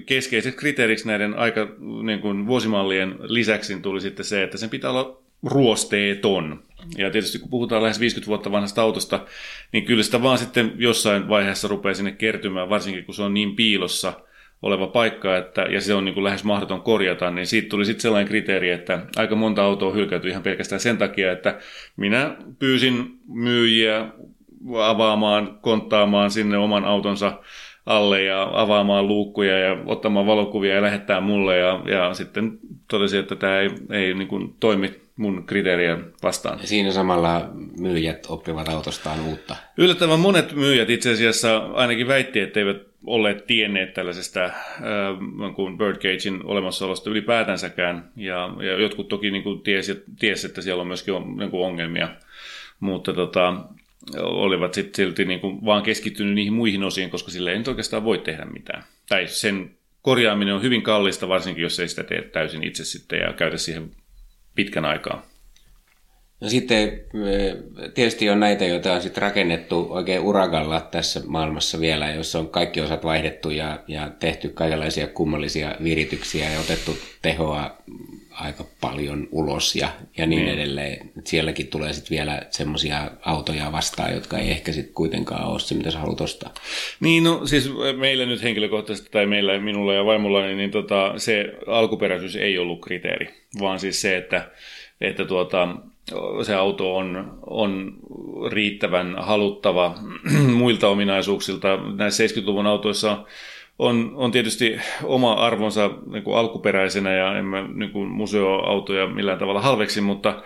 [0.06, 1.68] keskeiset kriteeriksi näiden aika
[2.02, 6.62] niin kuin vuosimallien lisäksi tuli sitten se, että sen pitää olla ruosteeton.
[6.96, 9.26] Ja tietysti kun puhutaan lähes 50 vuotta vanhasta autosta,
[9.72, 13.56] niin kyllä sitä vaan sitten jossain vaiheessa rupeaa sinne kertymään, varsinkin kun se on niin
[13.56, 14.12] piilossa–
[14.62, 18.02] oleva paikka, että, ja se on niin kuin lähes mahdoton korjata, niin siitä tuli sitten
[18.02, 21.58] sellainen kriteeri, että aika monta autoa hylkäytyi ihan pelkästään sen takia, että
[21.96, 24.08] minä pyysin myyjiä
[24.84, 27.32] avaamaan, konttaamaan sinne oman autonsa
[27.86, 32.58] alle ja avaamaan luukkuja ja ottamaan valokuvia ja lähettää mulle ja, ja sitten
[32.90, 36.58] totesi, että tämä ei, ei niin kuin toimi mun kriteeriä vastaan.
[36.66, 39.56] Siinä samalla myyjät oppivat autostaan uutta.
[39.76, 44.52] Yllättävän monet myyjät itse asiassa ainakin väitti, että eivät olleet tienneet tällaisesta äh,
[45.56, 48.10] kuin Birdcagein olemassaolosta ylipäätänsäkään.
[48.16, 51.66] Ja, ja jotkut toki niin kuin tiesi, tiesi, että siellä on myöskin on, niin kuin
[51.66, 52.08] ongelmia,
[52.80, 53.54] mutta tota,
[54.20, 58.04] olivat sitten silti niin kuin vaan keskittynyt niihin muihin osiin, koska sille ei nyt oikeastaan
[58.04, 58.84] voi tehdä mitään.
[59.08, 59.70] Tai sen
[60.02, 63.90] korjaaminen on hyvin kallista, varsinkin jos ei sitä tee täysin itse sitten ja käytä siihen
[64.58, 65.26] pitkän aikaa.
[66.40, 67.56] No sitten eh,
[67.94, 72.80] tietysti on näitä, joita on sitten rakennettu oikein uragalla tässä maailmassa vielä, jossa on kaikki
[72.80, 77.76] osat vaihdettu ja, ja tehty kaikenlaisia kummallisia virityksiä ja otettu tehoa
[78.40, 80.54] aika paljon ulos ja, ja niin, niin.
[80.54, 81.10] edelleen.
[81.24, 85.90] Sielläkin tulee sitten vielä semmoisia autoja vastaan, jotka ei ehkä sitten kuitenkaan ole se, mitä
[85.90, 86.54] sä haluat ostaa.
[87.00, 91.54] Niin, no siis meillä nyt henkilökohtaisesti tai meillä, minulla ja vaimolla, niin, niin tota, se
[91.66, 94.50] alkuperäisyys ei ollut kriteeri, vaan siis se, että,
[95.00, 95.68] että tuota,
[96.42, 97.92] se auto on, on
[98.50, 99.94] riittävän haluttava
[100.58, 101.78] muilta ominaisuuksilta.
[101.96, 103.24] Näissä 70-luvun autoissa
[103.78, 109.38] on, on tietysti oma arvonsa niin kuin alkuperäisenä ja en mä niin kuin museoautoja millään
[109.38, 110.42] tavalla halveksi, mutta,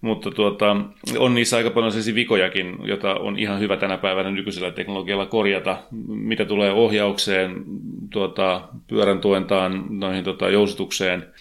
[0.00, 0.76] mutta tuota,
[1.18, 5.78] on niissä aika paljon sellaisia vikojakin, jota on ihan hyvä tänä päivänä nykyisellä teknologialla korjata,
[6.06, 7.64] mitä tulee ohjaukseen,
[8.10, 11.26] tuota, pyörän tuentaan, noihin tuota, joustukseen–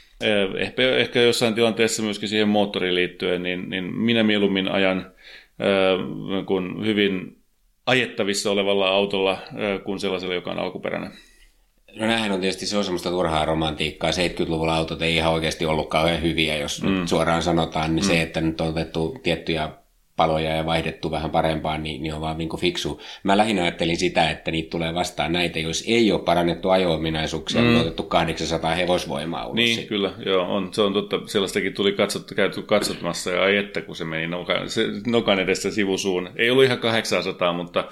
[0.58, 4.98] ehkä, ehkä jossain tilanteessa myöskin siihen moottoriin liittyen, niin, niin minä mieluummin ajan
[5.62, 7.38] äh, kun hyvin
[7.86, 11.12] ajettavissa olevalla autolla äh, kuin sellaisella, joka on alkuperäinen.
[11.96, 14.12] No näinhän on tietysti se on semmoista turhaa romantiikkaa.
[14.12, 17.06] 70-luvulla autot ei ihan oikeasti ollut kauhean hyviä, jos mm.
[17.06, 18.08] suoraan sanotaan, niin mm.
[18.08, 19.70] se, että nyt on otettu tiettyjä
[20.16, 23.02] paloja ja vaihdettu vähän parempaan, niin, niin on vaan niin fiksu.
[23.24, 27.76] Mä lähinnä ajattelin sitä, että niitä tulee vastaan näitä, jos ei ole parannettu ajo-ominaisuuksia, mm.
[27.76, 29.56] on otettu 800 hevosvoimaa ulos.
[29.56, 31.20] Niin, kyllä, joo, on, se on totta.
[31.26, 35.72] Sellaistakin tuli katsottu, käyty katsottamassa ja ai että, kun se meni nokan, se, nokan edessä
[35.72, 36.30] sivusuun.
[36.36, 37.84] Ei ollut ihan 800, mutta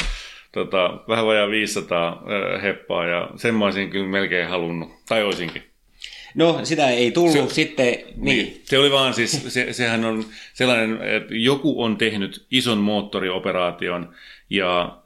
[0.53, 5.63] tota, vähän vajaa 500 äh, heppaa ja sen mä olisin kyllä melkein halunnut, tai olisinkin.
[6.35, 7.85] No, sitä ei tullut se, sitten.
[7.85, 8.15] Niin.
[8.15, 8.61] niin.
[8.63, 14.13] Se oli vaan siis, se, sehän on sellainen, että joku on tehnyt ison moottorioperaation
[14.49, 14.97] ja,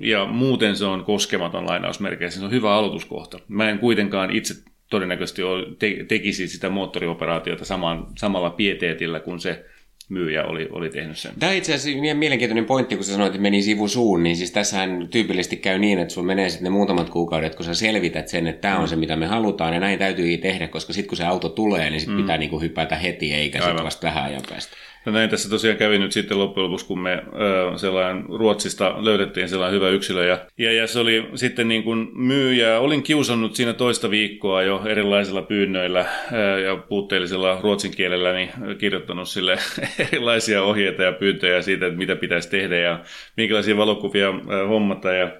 [0.00, 2.40] ja muuten se on koskematon lainausmerkeissä.
[2.40, 3.38] Se on hyvä aloituskohta.
[3.48, 4.54] Mä en kuitenkaan itse
[4.90, 5.42] todennäköisesti
[5.78, 9.64] te, tekisi sitä moottorioperaatiota saman, samalla pieteetillä kuin se
[10.08, 11.32] myyjä oli, oli tehnyt sen.
[11.38, 14.50] Tämä on itse asiassa mielenkiintoinen pointti, kun sä sanoit, että meni sivu suun, niin siis
[14.50, 18.46] tässähän tyypillisesti käy niin, että sulla menee sitten ne muutamat kuukaudet, kun sä selvität sen,
[18.46, 18.88] että tämä on mm.
[18.88, 22.00] se, mitä me halutaan, ja näin täytyy tehdä, koska sitten kun se auto tulee, niin
[22.00, 22.22] sitten mm.
[22.22, 24.76] pitää niinku hypätä heti, eikä sitten vasta vähän ajan päästä.
[25.06, 29.48] No näin tässä tosiaan kävi nyt sitten loppujen lopuksi, kun me ö, sellainen Ruotsista löydettiin
[29.48, 30.26] sellainen hyvä yksilö.
[30.26, 32.78] Ja, ja, ja se oli sitten niin kuin myyjä.
[32.78, 39.28] Olin kiusannut siinä toista viikkoa jo erilaisilla pyynnöillä ö, ja puutteellisella ruotsin kielellä niin kirjoittanut
[39.28, 39.58] sille
[40.12, 43.00] erilaisia ohjeita ja pyyntöjä siitä, että mitä pitäisi tehdä ja
[43.36, 45.12] minkälaisia valokuvia ö, hommata.
[45.12, 45.30] Ja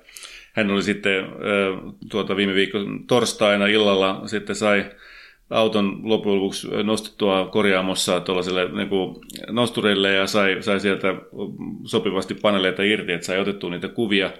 [0.52, 1.26] hän oli sitten ö,
[2.10, 4.84] tuota viime viikon torstaina illalla sitten sai
[5.50, 8.88] auton loppujen lopuksi nostettua korjaamossa tuollaiselle niin
[9.50, 11.08] nostureille ja sai, sai sieltä
[11.84, 14.30] sopivasti paneleita irti, että sai otettua niitä kuvia.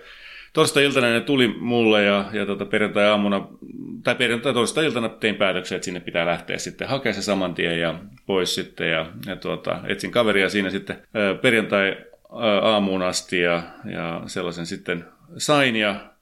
[0.52, 3.48] Torstai-iltana ne tuli mulle ja, ja tota, perjantai-aamuna,
[4.04, 7.98] tai perjantai torstai-iltana tein päätöksen, että sinne pitää lähteä sitten hakemaan se saman tien ja
[8.26, 8.90] pois sitten.
[8.90, 10.96] Ja, ja tuota, etsin kaveria siinä sitten
[11.42, 15.04] perjantai-aamuun asti ja, ja sellaisen sitten
[15.36, 16.15] sain ja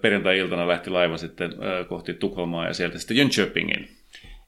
[0.00, 1.52] perjantai-iltana lähti laiva sitten
[1.88, 3.88] kohti Tukholmaa ja sieltä sitten Jönköpingin.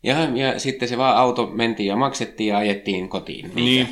[0.03, 3.51] Ja, ja sitten se vaan auto mentiin ja maksettiin ja ajettiin kotiin.
[3.55, 3.89] Niin.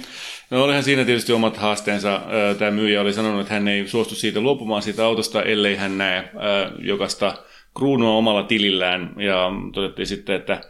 [0.50, 2.20] No olihan siinä tietysti omat haasteensa.
[2.58, 6.30] Tämä myyjä oli sanonut, että hän ei suostu siitä luopumaan siitä autosta, ellei hän näe
[6.78, 7.34] jokasta
[7.76, 9.14] kruunua omalla tilillään.
[9.18, 10.60] Ja todettiin sitten, että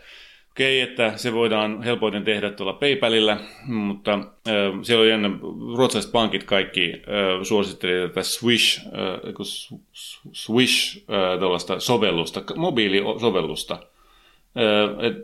[0.54, 3.36] okei, okay, että se voidaan helpoiten tehdä tuolla PayPalilla,
[3.66, 5.30] mutta äh, siellä on jännä,
[5.76, 8.92] ruotsalaiset pankit kaikki äh, suosittelivat tätä Swish, äh,
[10.32, 13.74] Swish äh, tuollaista sovellusta, mobiilisovellusta.
[13.74, 15.16] Äh, et,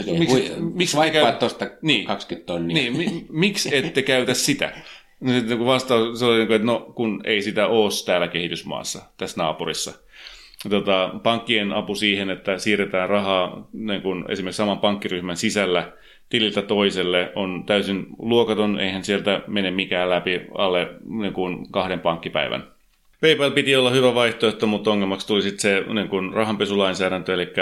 [0.00, 2.74] okay, miksi, miksi vaikka tuosta niin, 20 tonnia?
[2.74, 4.72] Niin, mi, miksi ette käytä sitä?
[5.20, 9.42] No, sitten kun vastaus se oli, että no kun ei sitä ole täällä kehitysmaassa, tässä
[9.42, 10.03] naapurissa
[10.68, 15.92] tota, pankkien apu siihen, että siirretään rahaa niin kun esimerkiksi saman pankkiryhmän sisällä
[16.28, 22.64] tililtä toiselle on täysin luokaton, eihän sieltä mene mikään läpi alle niin kun kahden pankkipäivän.
[23.20, 27.52] PayPal piti olla hyvä vaihtoehto, mutta ongelmaksi tuli sitten se niin kun rahanpesulainsäädäntö, eli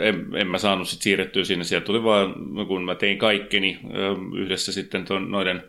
[0.00, 1.64] en, en mä saanut sit siirrettyä sinne.
[1.64, 2.34] Sieltä tuli vaan,
[2.66, 3.78] kun mä tein kaikkeni
[4.34, 5.62] yhdessä sitten ton, noiden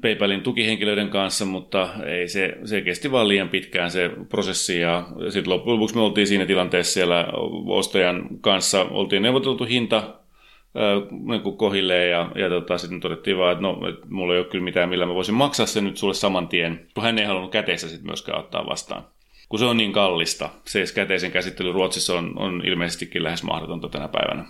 [0.00, 5.52] PayPalin tukihenkilöiden kanssa, mutta ei se, se kesti vaan liian pitkään se prosessi ja sitten
[5.52, 7.28] loppujen lopuksi me oltiin siinä tilanteessa siellä
[7.66, 13.62] ostajan kanssa, oltiin neuvoteltu hinta äh, niin kohilleen ja, ja tota, sitten todettiin vaan, että
[13.62, 16.48] no, et mulla ei ole kyllä mitään, millä mä voisin maksaa sen nyt sulle saman
[16.48, 19.04] tien, kun hän ei halunnut käteessä sitten myöskään ottaa vastaan.
[19.48, 24.08] Kun se on niin kallista, se käteisen käsittely Ruotsissa on, on ilmeisestikin lähes mahdotonta tänä
[24.08, 24.44] päivänä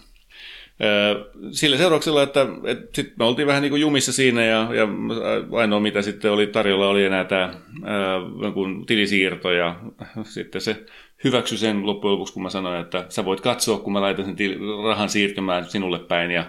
[1.50, 4.88] sillä seurauksella, että, että sitten me oltiin vähän niin kuin jumissa siinä ja, ja
[5.52, 7.42] ainoa mitä sitten oli tarjolla oli enää tämä
[7.84, 8.20] ää,
[8.86, 9.80] tilisiirto ja
[10.22, 10.84] sitten se
[11.24, 14.36] hyväksy sen loppujen lopuksi, kun mä sanoin, että sä voit katsoa, kun mä laitan sen
[14.36, 16.44] til- rahan siirtymään sinulle päin ja,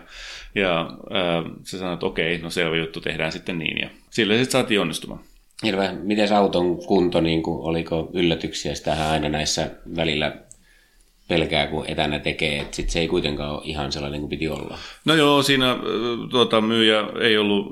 [0.55, 4.51] ja ää, se sanoi, että okei, no selvä juttu, tehdään sitten niin ja sillä sitten
[4.51, 5.19] saatiin onnistumaan.
[5.63, 5.93] Hirveä.
[5.93, 8.75] Miten auton kunto, niin kuin, oliko yllätyksiä?
[8.75, 10.35] Sitähän aina näissä välillä
[11.27, 14.77] pelkää, kun etänä tekee, että sit se ei kuitenkaan ole ihan sellainen kuin piti olla.
[15.05, 15.77] No joo, siinä
[16.29, 17.67] tuota, myyjä ei ollut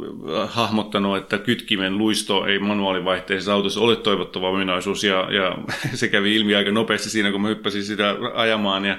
[0.47, 5.57] hahmottanut, että kytkimen luisto ei manuaalivaihteisessa autossa ole toivottava ominaisuus, ja, ja
[5.93, 8.97] se kävi ilmi aika nopeasti siinä, kun mä hyppäsin sitä ajamaan, ja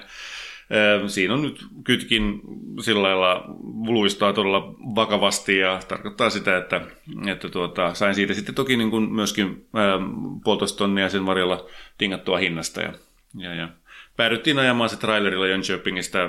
[1.06, 2.40] Siinä on nyt kytkin
[2.80, 3.44] sillä lailla
[3.88, 6.80] luistaa todella vakavasti ja tarkoittaa sitä, että,
[7.26, 9.98] että tuota, sain siitä sitten toki niin kuin myöskin ää,
[10.44, 11.66] puolitoista tonnia sen varjolla
[11.98, 12.92] tingattua hinnasta ja,
[13.38, 13.68] ja, ja
[14.16, 16.28] päädyttiin ajamaan se trailerilla Jönköpingistä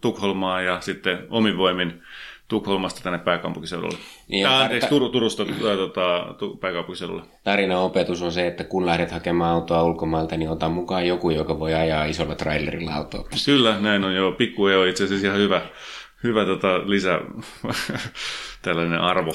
[0.00, 2.02] Tukholmaa ja sitten omin voimin
[2.48, 3.98] Tukholmasta tänne pääkaupunkiseudulle.
[4.28, 7.22] Niin, Tää, anteeksi, Tur- Turusta ää, tota, tu- pääkaupunkiseudulle.
[7.44, 11.58] Tarina opetus on se, että kun lähdet hakemaan autoa ulkomailta, niin ota mukaan joku, joka
[11.58, 13.28] voi ajaa isolla trailerilla autoa.
[13.46, 14.32] Kyllä, näin on joo.
[14.32, 15.60] Pikku on itse asiassa ihan hyvä,
[16.22, 17.20] hyvä tota, lisä
[18.62, 19.32] tällainen arvo.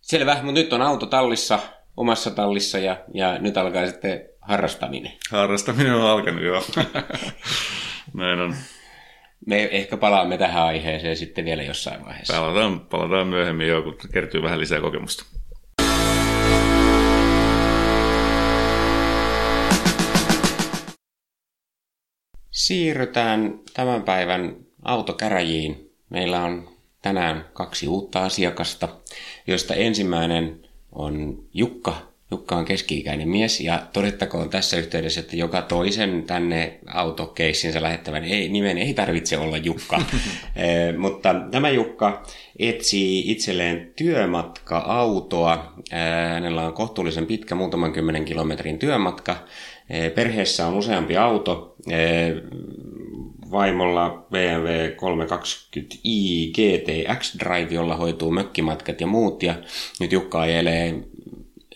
[0.00, 1.58] Selvä, mutta nyt on auto tallissa,
[1.96, 5.12] omassa tallissa ja, ja nyt alkaa sitten harrastaminen.
[5.30, 6.62] Harrastaminen on alkanut, joo.
[8.14, 8.54] Näin on.
[9.46, 12.34] Me ehkä palaamme tähän aiheeseen sitten vielä jossain vaiheessa.
[12.34, 15.24] Palataan, palataan myöhemmin jo, kun kertyy vähän lisää kokemusta.
[22.50, 25.90] Siirrytään tämän päivän autokäräjiin.
[26.10, 26.68] Meillä on
[27.02, 28.88] tänään kaksi uutta asiakasta,
[29.46, 36.22] joista ensimmäinen on Jukka Jukka on keski-ikäinen mies ja todettakoon tässä yhteydessä, että joka toisen
[36.22, 39.96] tänne autokeissinsä lähettävän ei, nimen ei tarvitse olla Jukka.
[40.56, 42.22] e, mutta tämä Jukka
[42.58, 45.74] etsii itselleen työmatka-autoa.
[45.92, 45.96] E,
[46.28, 49.36] hänellä on kohtuullisen pitkä, muutaman kymmenen kilometrin työmatka.
[49.90, 51.74] E, perheessä on useampi auto.
[51.90, 51.98] E,
[53.50, 59.42] vaimolla BMW 320i GT X-Drive, jolla hoituu mökkimatkat ja muut.
[59.42, 59.54] Ja
[60.00, 60.94] nyt Jukka ajelee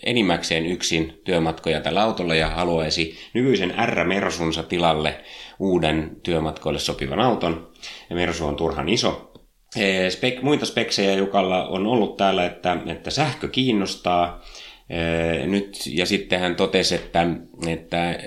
[0.02, 5.20] enimmäkseen yksin työmatkoja tällä autolla ja haluaisi nykyisen R-Mersunsa tilalle
[5.58, 7.72] uuden työmatkoille sopivan auton.
[8.10, 9.32] Ja Mersu on turhan iso.
[10.08, 14.44] Spek, muita speksejä Jukalla on ollut täällä, että, että sähkö kiinnostaa.
[15.46, 17.26] Nyt, ja sitten hän totesi, että,
[17.66, 18.18] että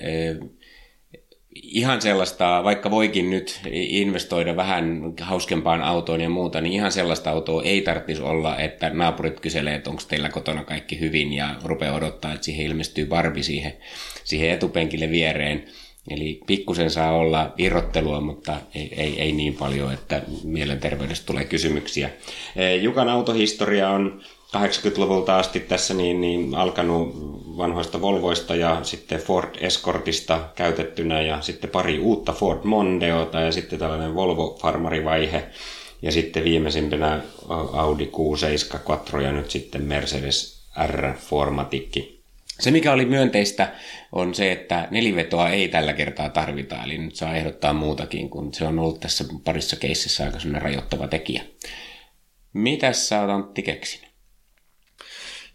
[1.64, 7.64] ihan sellaista, vaikka voikin nyt investoida vähän hauskempaan autoon ja muuta, niin ihan sellaista autoa
[7.64, 12.34] ei tarvitsisi olla, että naapurit kyselee, että onko teillä kotona kaikki hyvin ja rupeaa odottaa,
[12.34, 13.74] että siihen ilmestyy Barbie siihen,
[14.24, 15.66] siihen etupenkille viereen.
[16.10, 22.10] Eli pikkusen saa olla irrottelua, mutta ei, ei, ei niin paljon, että mielenterveydestä tulee kysymyksiä.
[22.82, 24.22] Jukan autohistoria on
[24.58, 27.14] 80-luvulta asti tässä niin, niin alkanut
[27.58, 33.80] vanhoista Volvoista ja sitten Ford Escortista käytettynä ja sitten pari uutta Ford Mondeota ja sitten
[33.80, 35.44] tällainen Volvo Farmarivaihe
[36.02, 37.22] ja sitten viimeisimpänä
[37.74, 42.20] Audi Q7 Quattro ja nyt sitten Mercedes R-formatikki.
[42.60, 43.74] Se, mikä oli myönteistä,
[44.12, 48.66] on se, että nelivetoa ei tällä kertaa tarvita, eli nyt saa ehdottaa muutakin, kun se
[48.66, 51.44] on ollut tässä parissa keississä aika rajoittava tekijä.
[52.54, 54.09] Mitäs sä oot Antti keksinyt?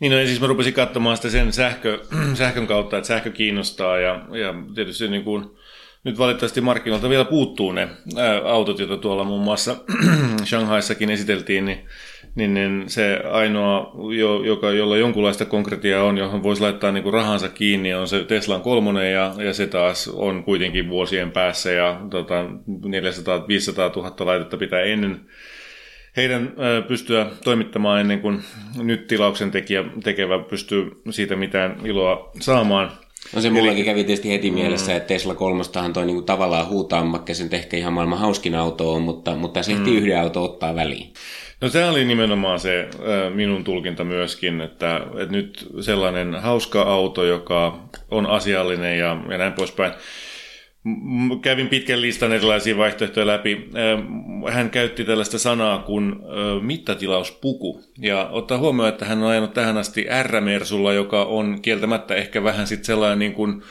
[0.04, 1.98] Niin no, siis mä rupesin katsomaan sitä sen sähkö,
[2.34, 5.44] sähkön kautta, että sähkö kiinnostaa ja, ja tietysti niin kuin,
[6.04, 9.76] nyt valitettavasti markkinoilta vielä puuttuu ne ää, autot, joita tuolla muun muassa
[10.44, 11.86] Shanghaissakin esiteltiin, niin,
[12.34, 17.14] niin, niin se ainoa, jo, joka, jolla jonkunlaista konkretiaa on, johon voisi laittaa niin kuin
[17.14, 22.00] rahansa kiinni, on se Teslan kolmonen ja, ja se taas on kuitenkin vuosien päässä ja
[22.10, 22.46] tota, 400-500
[23.96, 25.20] 000 laitetta pitää ennen
[26.16, 26.52] heidän
[26.88, 28.42] pystyä toimittamaan ennen kuin
[28.76, 32.90] nyt tilauksen tekijä, tekevä pystyy siitä mitään iloa saamaan.
[33.34, 33.84] No se mullakin Eli...
[33.84, 34.96] kävi tietysti heti mielessä, mm.
[34.96, 39.02] että Tesla kolmostahan toi niinku tavallaan huutaa, vaikka sen ehkä ihan maailman hauskin auto on,
[39.02, 39.96] mutta, mutta se ehti mm.
[39.96, 41.12] yhden auto ottaa väliin.
[41.60, 42.88] No se oli nimenomaan se
[43.34, 47.78] minun tulkinta myöskin, että, että nyt sellainen hauska auto, joka
[48.10, 49.92] on asiallinen ja, ja näin poispäin
[51.42, 53.70] kävin pitkän listan erilaisia vaihtoehtoja läpi.
[54.52, 56.16] Hän käytti tällaista sanaa kuin
[56.60, 57.84] mittatilausppuku.
[57.98, 62.66] Ja ottaa huomioon, että hän on ajanut tähän asti R-mersulla, joka on kieltämättä ehkä vähän
[62.66, 63.62] sitten sellainen niin kuin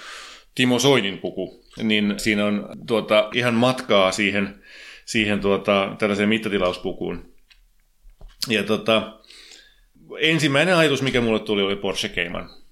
[0.56, 1.63] Timo Soinin puku.
[1.84, 4.63] Niin siinä on tuota, ihan matkaa siihen,
[5.06, 7.34] siihen tuota, tällaiseen mittatilauspukuun.
[8.49, 9.19] Ja tuota,
[10.19, 12.62] ensimmäinen ajatus, mikä mulle tuli, oli Porsche Cayman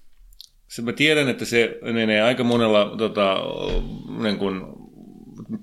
[0.82, 3.36] mä tiedän, että se menee aika monella tota,
[4.22, 4.62] niin kuin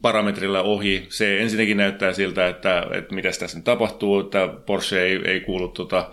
[0.02, 1.06] parametrilla ohi.
[1.10, 5.68] Se ensinnäkin näyttää siltä, että, että mitä tässä nyt tapahtuu, että Porsche ei, ei kuulu
[5.68, 6.12] tota,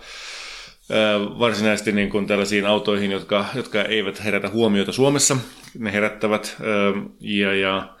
[1.39, 5.37] varsinaisesti niin kuin tällaisiin autoihin, jotka, jotka eivät herätä huomiota Suomessa.
[5.79, 6.57] Ne herättävät
[7.19, 7.97] ja, ja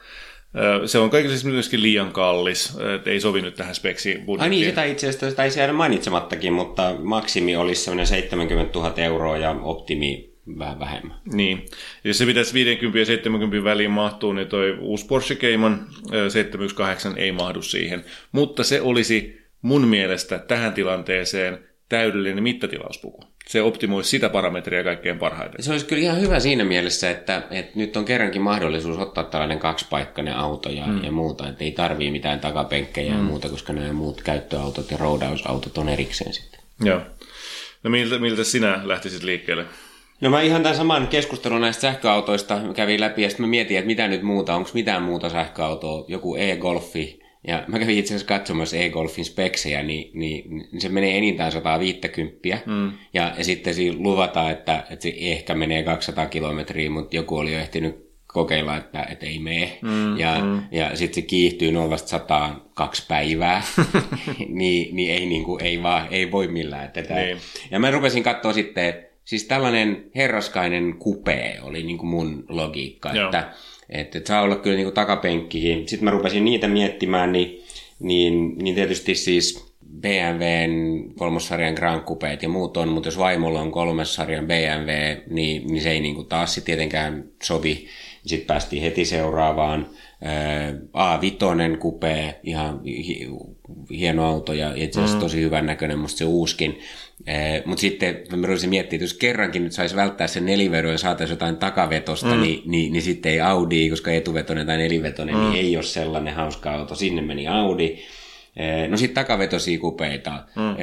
[0.85, 4.65] se on kaikille siis myöskin liian kallis, että ei sovi nyt tähän speksi Ai niin,
[4.65, 10.26] sitä itse asiassa taisi jäädä mainitsemattakin, mutta maksimi olisi semmoinen 70 000 euroa ja optimi
[10.59, 11.17] vähän vähemmän.
[11.33, 11.65] Niin.
[12.03, 15.87] Jos se pitäisi 50 ja 70 väliin mahtuu, niin toi uusi Porsche Cayman
[16.29, 18.05] 718 ei mahdu siihen.
[18.31, 23.23] Mutta se olisi mun mielestä tähän tilanteeseen täydellinen mittatilauspuku.
[23.47, 25.63] Se optimoisi sitä parametria kaikkein parhaiten.
[25.63, 29.59] Se olisi kyllä ihan hyvä siinä mielessä, että, että nyt on kerrankin mahdollisuus ottaa tällainen
[29.59, 31.03] kaksipaikkainen auto ja, mm.
[31.03, 33.17] ja muuta, että ei tarvii mitään takapenkkejä mm.
[33.17, 36.59] ja muuta, koska nämä muut käyttöautot ja roudausautot on erikseen sitten.
[36.83, 37.01] Joo.
[37.83, 39.65] No miltä, miltä sinä lähtisit liikkeelle?
[40.21, 43.87] No mä ihan tämän saman keskustelun näistä sähköautoista kävin läpi ja sitten mä mietin, että
[43.87, 47.19] mitä nyt muuta, onko mitään muuta sähköautoa, joku e-golfi.
[47.47, 52.39] Ja mä kävin itse asiassa katsomassa e-golfin speksejä, niin, niin, niin se menee enintään 150.
[52.65, 52.91] Mm.
[53.13, 57.53] Ja, ja sitten siinä luvataan, että, että se ehkä menee 200 kilometriä, mutta joku oli
[57.53, 59.77] jo ehtinyt kokeilla, että, että ei mene.
[59.81, 60.61] Mm, ja, mm.
[60.71, 63.63] ja sitten se kiihtyy 0 100 kaksi päivää,
[64.47, 66.85] niin, niin, ei, niin kuin, ei, vaan, ei voi millään.
[66.85, 67.37] Että niin.
[67.71, 73.11] Ja mä rupesin katsoa sitten, että siis tällainen herraskainen kupee oli niin kuin mun logiikka,
[73.13, 73.25] Joo.
[73.25, 73.51] että,
[73.89, 75.87] että, että saa olla kyllä niin kuin takapenkkikin.
[75.87, 77.63] Sitten mä rupesin niitä miettimään, niin,
[77.99, 83.71] niin, niin tietysti siis BMWn kolmossarjan Grand Coupeet ja muut on, mutta jos vaimolla on
[83.71, 87.87] kolmossarjan BMW, niin, niin se ei niin kuin taas tietenkään sovi.
[88.25, 89.89] Sitten päästiin heti seuraavaan.
[90.93, 92.81] A5 kupee, ihan
[93.91, 95.21] hieno auto ja itse asiassa mm.
[95.21, 96.79] tosi hyvän näköinen musta se uuskin.
[97.65, 101.35] Mutta sitten mä rupesin miettimään, että jos kerrankin nyt saisi välttää sen nelivedon ja saataisiin
[101.35, 102.41] jotain takavetosta, mm.
[102.41, 105.51] niin, niin, niin sitten ei Audi, koska etuvetoinen tai nelivetoinen, niin mm.
[105.51, 106.95] niin ei ole sellainen hauska auto.
[106.95, 107.97] Sinne meni Audi.
[108.87, 110.31] No sitten takavetosia kupeita.
[110.31, 110.75] Mm.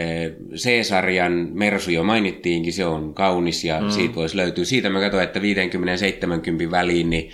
[0.57, 3.91] C-sarjan Mersu jo mainittiinkin, se on kaunis ja mm.
[3.91, 4.65] siitä voisi löytyä.
[4.65, 7.31] Siitä mä katsoin, että 50-70 väliin, niin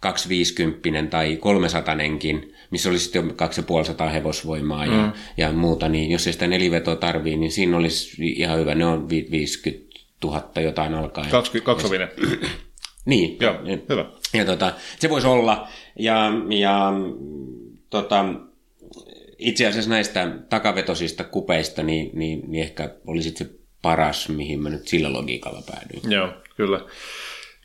[0.00, 1.96] 250 tai 300
[2.70, 5.12] missä olisi sitten 2500 hevosvoimaa ja, mm.
[5.36, 8.74] ja muuta, niin jos ei sitä nelivetoa tarvii, niin siinä olisi ihan hyvä.
[8.74, 9.90] Ne on 50
[10.24, 11.26] 000 jotain alkaa.
[11.30, 12.08] 20
[13.04, 13.36] Niin.
[13.40, 13.54] Joo,
[13.88, 14.04] hyvä.
[14.34, 15.68] Ja tota, se voisi olla.
[15.98, 16.92] Ja, ja
[17.90, 18.24] tota,
[19.38, 23.50] itse asiassa näistä takavetosista kupeista, niin, niin, niin ehkä olisi se
[23.82, 26.12] paras, mihin mä nyt sillä logiikalla päädyin.
[26.12, 26.80] Joo, kyllä.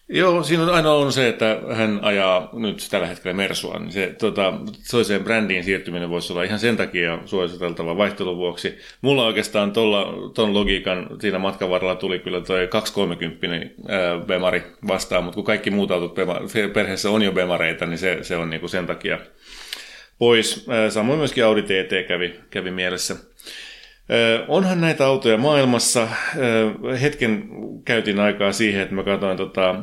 [0.09, 4.15] Joo, siinä on aina on se, että hän ajaa nyt tällä hetkellä Mersua, niin se
[4.19, 4.53] tota,
[4.91, 8.77] toiseen brändiin siirtyminen voisi olla ihan sen takia suositeltava vaihtelun vuoksi.
[9.01, 13.67] Mulla oikeastaan tolla, ton logiikan siinä matkan varrella tuli kyllä toi 230
[14.25, 16.15] Bemari vastaan, mutta kun kaikki muut autot
[16.73, 19.19] perheessä on jo Bemareita, niin se, se on niinku sen takia
[20.17, 20.65] pois.
[20.89, 23.15] Samoin myöskin Audi TT kävi, kävi mielessä.
[24.47, 26.07] Onhan näitä autoja maailmassa.
[27.01, 27.49] Hetken
[27.85, 29.75] käytin aikaa siihen, että mä katsoin tota,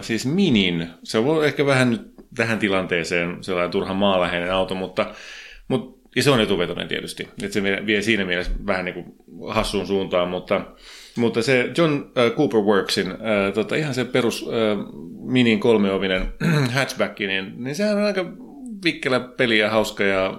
[0.00, 0.88] siis Minin.
[1.02, 5.14] Se on ehkä vähän nyt tähän tilanteeseen sellainen turha maaläheinen auto, mutta,
[5.68, 9.06] mutta ja se on etuvetoinen tietysti, että se vie siinä mielessä vähän niin kuin
[9.48, 10.60] hassuun suuntaan, mutta,
[11.16, 12.04] mutta se John
[12.36, 13.06] Cooper Worksin,
[13.54, 14.46] tota, ihan se perus
[15.20, 16.32] Minin kolmeovinen
[16.74, 18.24] hatchback, niin, niin sehän on aika
[18.84, 20.38] vikkelä peli ja hauska ja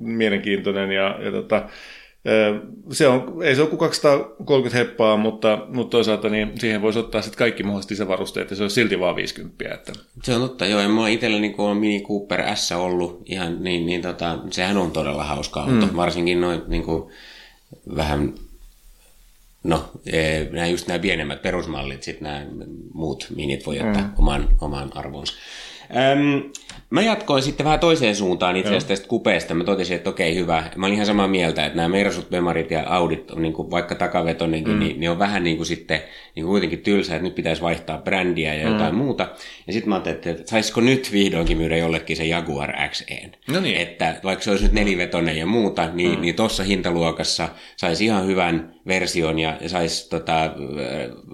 [0.00, 1.68] mielenkiintoinen ja, ja tota,
[2.92, 7.22] se on, ei se ole kuin 230 heppaa, mutta, mutta toisaalta niin siihen voisi ottaa
[7.22, 9.74] sitten kaikki mahdolliset lisävarusteet ja se olisi silti vaan 50.
[9.74, 9.92] Että.
[10.22, 10.80] Se on totta, joo.
[10.80, 14.90] Ja mulla itsellä niin on Mini Cooper S ollut ihan, niin, niin tota, sehän on
[14.90, 15.86] todella hauska auto.
[15.86, 15.96] Mm.
[15.96, 17.12] Varsinkin noin niin kuin,
[17.96, 18.34] vähän
[19.64, 22.46] No, e, nämä just nämä pienemmät perusmallit, sitten nämä
[22.94, 24.12] muut minit voi ottaa mm.
[24.18, 25.34] oman, oman arvonsa.
[25.96, 26.50] Öm,
[26.92, 29.54] Mä jatkoin sitten vähän toiseen suuntaan itse asiassa tästä kupeesta.
[29.54, 30.64] Mä totesin, että okei, hyvä.
[30.76, 33.94] Mä olin ihan samaa mieltä, että nämä Mersut, Bemarit ja Audit on niin kuin, vaikka
[33.94, 34.80] takavetonenkin, mm.
[34.80, 36.00] niin ne on vähän niin kuin sitten
[36.36, 38.98] niin kuin kuitenkin tylsä, että nyt pitäisi vaihtaa brändiä ja jotain mm.
[38.98, 39.28] muuta.
[39.66, 43.30] Ja sitten mä ajattelin, että saisiko nyt vihdoinkin myydä jollekin se Jaguar XE.
[43.50, 43.76] No niin.
[43.76, 46.20] Että vaikka se olisi nyt nelivetonen ja muuta, niin, mm.
[46.20, 50.52] niin tuossa hintaluokassa saisi ihan hyvän version ja, saisi tota,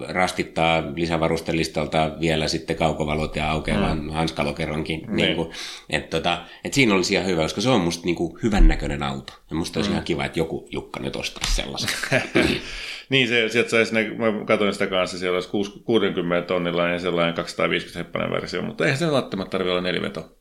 [0.07, 4.09] rastittaa lisävarustelistalta vielä sitten kaukovalot ja aukeavan mm.
[4.49, 4.99] Hanskalokeronkin.
[4.99, 5.15] Niin.
[5.15, 5.51] Niin kuin,
[5.89, 9.03] että tota, et siinä olisi ihan hyvä, koska se on musta niin kuin hyvän näköinen
[9.03, 9.33] auto.
[9.49, 9.93] Ja musta olisi mm.
[9.93, 11.89] ihan kiva, että joku Jukka nyt ostaisi sellaisen.
[13.09, 17.35] niin, se, sieltä saisi, ne, mä katsoin sitä kanssa, siellä olisi 60 tonnilla ja sellainen
[17.35, 20.35] 250 heppainen versio, mutta eihän se välttämättä tarvitse olla neliveto.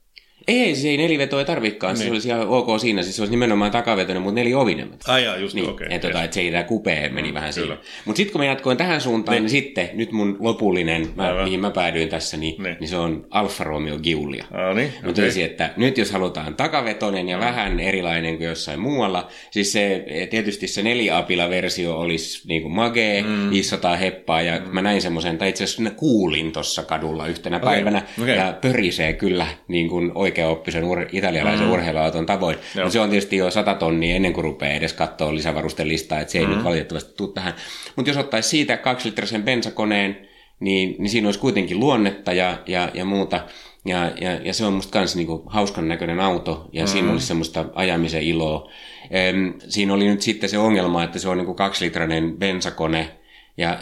[0.49, 1.95] Ei, siis ei nelivetoa ei tarvikaan.
[1.95, 2.05] Niin.
[2.05, 3.03] Se olisi ihan ok siinä.
[3.03, 4.91] Siis se olisi nimenomaan takavetoinen, mutta neljovinen.
[5.07, 5.87] Ai jaa, just niin, okei.
[5.87, 7.79] Okay, tota, että se ei tämä kupee meni mm, vähän siinä.
[8.05, 11.61] Mutta sitten kun mä jatkoin tähän suuntaan, niin, niin sitten nyt mun lopullinen, mä, mihin
[11.61, 12.77] mä päädyin tässä, niin, niin.
[12.81, 14.45] niin se on Alfa Romeo Giulia.
[14.51, 15.07] Ah, niin, okay.
[15.07, 17.45] Mutta että nyt jos halutaan takavetoinen ja mm.
[17.45, 23.51] vähän erilainen kuin jossain muualla, siis se, tietysti se neliapila-versio olisi niin kuin magee, mm.
[23.51, 24.69] 500 heppaa, ja mm.
[24.75, 27.69] mä näin semmoisen, tai itse asiassa kuulin tuossa kadulla yhtenä okay.
[27.69, 28.35] päivänä, okay.
[28.35, 31.73] ja pörisee kyllä niin kuin oikeaoppisen ur- italialaisen mm.
[31.73, 32.57] urheiluauton tavoin.
[32.75, 36.39] Mutta se on tietysti jo sata tonnia ennen kuin rupeaa edes katsoa lisävarustelistaa, että se
[36.39, 36.53] ei mm.
[36.53, 37.55] nyt valitettavasti tule tähän.
[37.97, 40.29] Mutta jos ottaisi siitä kaksilitrisen bensakoneen,
[40.61, 43.41] niin, niin siinä olisi kuitenkin luonnetta ja, ja, ja muuta.
[43.85, 46.89] Ja, ja, ja se on musta myös niinku hauskan näköinen auto ja mm.
[46.89, 48.71] siinä olisi semmoista ajamisen iloa.
[49.11, 53.18] Ehm, siinä oli nyt sitten se ongelma, että se on niinku kaksilitrainen bensakone,
[53.59, 53.79] ja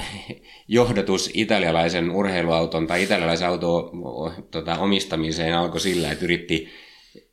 [0.68, 3.90] johdatus italialaisen urheiluauton tai italialaisen auton
[4.50, 6.68] tota, omistamiseen alkoi sillä, että yritti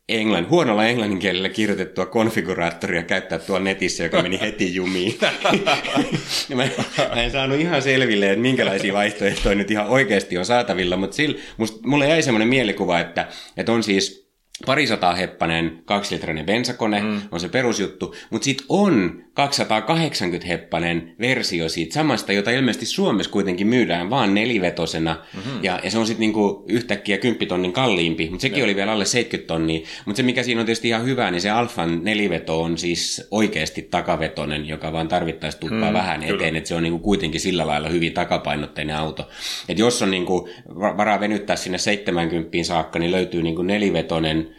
[0.09, 5.15] englann, huonolla englannin kielellä kirjoitettua konfiguraattoria käyttää tuolla netissä, joka meni heti jumiin.
[6.55, 6.67] mä,
[7.15, 11.39] mä en saanut ihan selville, että minkälaisia vaihtoehtoja nyt ihan oikeasti on saatavilla, mutta sillä,
[11.57, 13.27] must, mulle jäi semmoinen mielikuva, että,
[13.57, 14.22] että on siis
[14.65, 17.21] parisataa heppanen kaksilitrainen bensakone mm.
[17.31, 23.67] on se perusjuttu, mutta sitten on 280 heppanen versio siitä samasta, jota ilmeisesti Suomessa kuitenkin
[23.67, 25.63] myydään vaan nelivetosena, mm-hmm.
[25.63, 28.63] ja, ja se on sitten niinku yhtäkkiä 10 tonnin kalliimpi, mutta sekin ja.
[28.63, 29.79] oli vielä alle 70 tonnia.
[30.05, 33.81] Mutta se mikä siinä on tietysti ihan hyvä, niin se Alfan neliveto on siis oikeasti
[33.91, 36.35] takavetonen, joka vaan tarvittaisi tuppaa mm, vähän kyllä.
[36.35, 39.29] eteen, että se on niinku kuitenkin sillä lailla hyvin takapainotteinen auto.
[39.69, 44.52] Et jos on niinku varaa venyttää sinne 70 saakka, niin löytyy niinku nelivetonen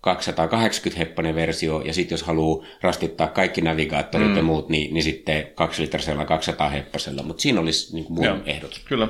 [0.00, 4.36] 280 heppanen versio, ja sitten jos haluaa rastittaa kaikki navigaattorit mm.
[4.36, 8.24] ja muut, niin, niin sitten 2 litrisellä 200 heppasella, mutta siinä olisi niin kuin mun
[8.24, 8.84] Joo, ehdotus.
[8.88, 9.08] Kyllä.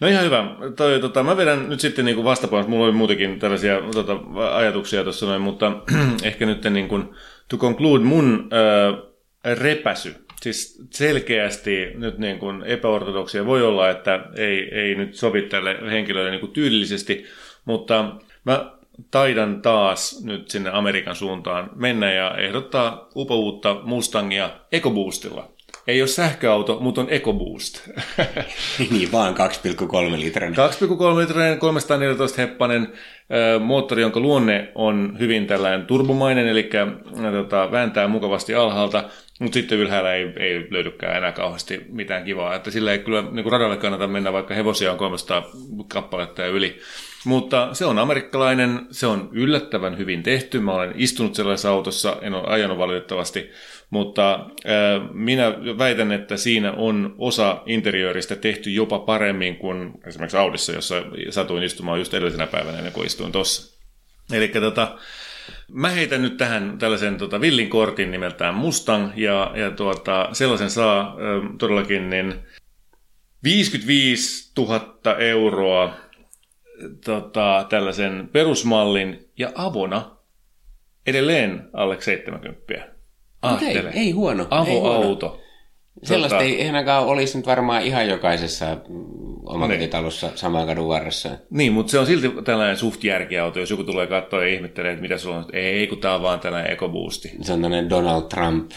[0.00, 0.44] No ihan hyvä.
[0.76, 4.16] Toi, tota, mä vedän nyt sitten niin vastapuolesta, mulla oli muutenkin tällaisia tota,
[4.54, 5.72] ajatuksia tuossa noin, mutta
[6.22, 7.04] ehkä nyt niin kuin,
[7.48, 14.74] to conclude mun äh, repäsy, siis selkeästi nyt niin kuin epäortodoksia voi olla, että ei,
[14.74, 17.24] ei nyt sovi tälle henkilölle niin kuin tyylillisesti,
[17.64, 18.14] mutta
[18.44, 18.72] mä
[19.10, 25.52] taidan taas nyt sinne Amerikan suuntaan mennä ja ehdottaa upouutta Mustangia EcoBoostilla.
[25.86, 27.88] Ei ole sähköauto, mutta on EcoBoost.
[28.90, 30.58] niin, vaan 2,3 litrainen.
[30.58, 32.92] 2,3 litrainen, 314 heppanen
[33.64, 36.70] moottori, jonka luonne on hyvin tällainen turbomainen, eli
[37.32, 39.04] tota, vääntää mukavasti alhaalta,
[39.40, 42.54] mutta sitten ylhäällä ei, ei löydykään enää kauheasti mitään kivaa.
[42.54, 45.50] Että sillä ei kyllä niin radalle kannata mennä, vaikka hevosia on 300
[45.88, 46.78] kappaletta ja yli.
[47.24, 50.60] Mutta se on amerikkalainen, se on yllättävän hyvin tehty.
[50.60, 53.50] Mä olen istunut sellaisessa autossa, en ole ajanut valitettavasti,
[53.90, 54.46] mutta
[55.12, 60.94] minä väitän, että siinä on osa interiööristä tehty jopa paremmin kuin esimerkiksi Audissa, jossa
[61.30, 63.78] satuin istumaan just edellisenä päivänä ennen kuin istuin tuossa.
[64.32, 64.98] Eli tota,
[65.72, 71.16] mä heitän nyt tähän tällaisen tota, villin kortin nimeltään Mustang, ja, ja tuota, sellaisen saa
[71.58, 72.34] todellakin niin
[73.44, 75.94] 55 000 euroa
[77.04, 80.16] tota, tällaisen perusmallin ja avona
[81.06, 82.94] edelleen alle 70.
[83.42, 83.90] Ahtele.
[83.90, 84.46] Ei, ei huono.
[84.50, 85.26] Avoauto.
[85.26, 85.51] Ei huono.
[86.02, 86.48] Sellaista tota...
[86.48, 88.76] ei ainakaan olisi nyt varmaan ihan jokaisessa
[89.44, 90.38] omakotitalossa niin.
[90.38, 91.30] saman kadun varressa.
[91.50, 95.02] Niin, mutta se on silti tällainen suht järkiauto, jos joku tulee katsoa ja ihmettelee, että
[95.02, 95.44] mitä sulla on.
[95.52, 97.32] Ei, kun tämä on vaan tällainen ekoboosti.
[97.40, 98.70] Se on tällainen Donald Trump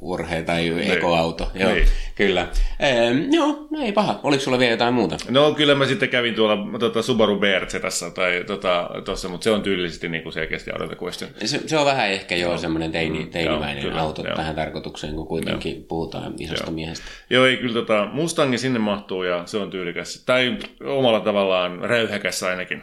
[0.00, 0.90] urhe tai niin.
[0.90, 1.50] ekoauto.
[1.54, 1.86] Joo, niin.
[2.14, 2.48] kyllä.
[2.80, 4.20] Ehm, joo, no ei paha.
[4.22, 5.16] Oliko sulla vielä jotain muuta?
[5.28, 7.74] No kyllä mä sitten kävin tuolla tota, Subaru BRZ
[8.14, 11.30] tai tota, tossa, mutta se on tyylisesti niin kuin selkeästi out of the question.
[11.44, 14.36] Se, se, on vähän ehkä jo semmoinen teini, mm, teinimäinen joo, kyllä, auto joo.
[14.36, 15.84] tähän tarkoitukseen, kun kuitenkin joo.
[15.88, 16.74] puhutaan isosta joo.
[16.74, 17.06] miehestä.
[17.30, 20.22] Joo, ei kyllä tota, Mustangi sinne mahtuu ja se on tyylikäs.
[20.26, 22.82] Tai omalla tavallaan räyhäkäs ainakin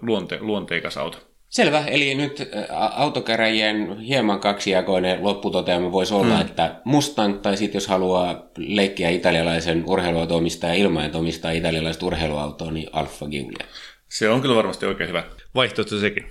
[0.00, 1.18] luonte, luonteikas auto.
[1.48, 2.48] Selvä, eli nyt
[2.90, 6.40] autokäräjien hieman kaksijakoinen lopputoteama voisi olla, mm.
[6.40, 12.88] että Mustang, tai sitten jos haluaa leikkiä italialaisen urheiluauto-omistaja ilman, että omistaa italialaista urheiluautoa, niin
[12.92, 13.66] Alfa Giulia.
[14.08, 15.24] Se on kyllä varmasti oikein hyvä
[15.54, 16.26] vaihtoehto sekin.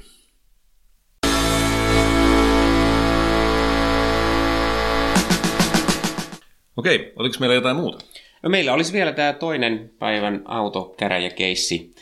[6.78, 8.06] Okei, oliko meillä jotain muuta?
[8.44, 11.96] No meillä olisi vielä tämä toinen päivän autokäräjäkeissi.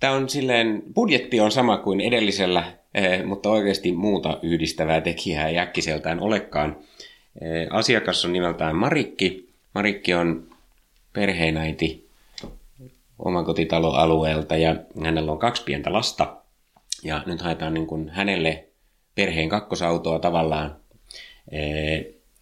[0.00, 5.58] Tämä on silleen, budjetti on sama kuin edellisellä, eh, mutta oikeasti muuta yhdistävää tekijää ei
[5.58, 6.76] äkkiseltään olekaan.
[7.40, 9.48] Eh, asiakas on nimeltään Marikki.
[9.74, 10.48] Marikki on
[11.12, 12.08] perheenäiti
[13.18, 16.36] omakotitaloalueelta ja hänellä on kaksi pientä lasta.
[17.02, 18.64] Ja nyt haetaan niin kuin hänelle
[19.14, 20.76] perheen kakkosautoa tavallaan.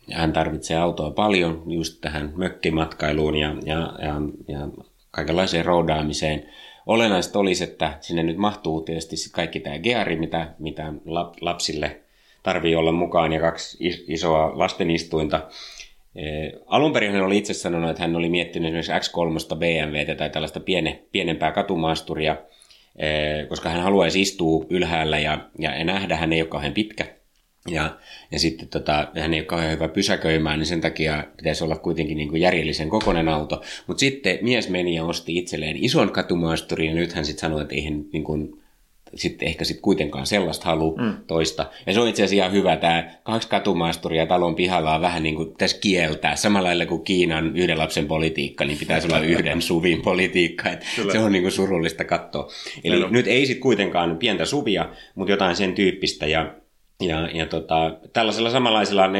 [0.08, 4.14] Eh, hän tarvitsee autoa paljon just tähän mökkimatkailuun ja, ja, ja,
[4.48, 4.68] ja
[5.10, 6.48] kaikenlaiseen roudaamiseen.
[6.86, 10.92] Olennaista olisi, että sinne nyt mahtuu tietysti kaikki tämä geari, mitä, mitä
[11.40, 12.00] lapsille
[12.42, 13.78] tarvii olla mukaan, ja kaksi
[14.08, 15.48] isoa lastenistuinta.
[16.16, 16.22] E,
[16.66, 20.60] alun perin hän oli itse sanonut, että hän oli miettinyt esimerkiksi X3 BMW tai tällaista
[20.60, 22.36] piene, pienempää katumaasturia,
[22.96, 23.08] e,
[23.48, 27.17] koska hän haluaisi istua ylhäällä ja, ja nähdä, hän ei ole kauhean pitkä
[27.70, 27.96] ja,
[28.32, 32.16] ja sitten tota, hän ei ole kauhean hyvä pysäköimään, niin sen takia pitäisi olla kuitenkin
[32.16, 33.62] niin kuin järjellisen kokoinen auto.
[33.86, 37.74] Mutta sitten mies meni ja osti itselleen ison katumaasturin, ja nyt hän sitten sanoi, että
[37.74, 38.60] eihän niin kuin,
[39.14, 41.14] sitten ehkä sitten kuitenkaan sellaista halu mm.
[41.26, 41.70] toista.
[41.86, 45.34] Ja se on itse asiassa ihan hyvä, tämä kaksi katumaasturia talon pihalla on vähän niin
[45.34, 46.36] kuin tässä kieltää.
[46.36, 50.70] Samalla lailla kuin Kiinan yhden lapsen politiikka, niin pitäisi olla yhden suvin politiikka.
[50.70, 52.50] Et se on niin kuin surullista katsoa.
[52.84, 56.26] Eli Meillä nyt ei sitten kuitenkaan pientä suvia, mutta jotain sen tyyppistä.
[56.26, 56.54] Ja
[57.00, 59.10] ja, ja tota, tällaisella samanlaisella 40-60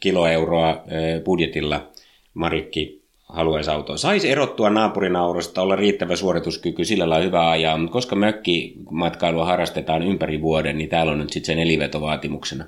[0.00, 0.84] kiloeuroa
[1.24, 1.88] budjetilla
[2.34, 3.96] Marikki haluaisi autoa.
[3.96, 10.42] Saisi erottua naapurinaurosta, olla riittävä suorituskyky, sillä lailla hyvä ajaa, mutta koska mökkimatkailua harrastetaan ympäri
[10.42, 12.64] vuoden, niin täällä on nyt sitten se nelivetovaatimuksena.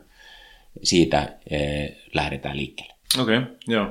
[0.83, 2.95] Siitä eh, lähdetään liikkeelle.
[3.21, 3.87] Okei, okay, joo.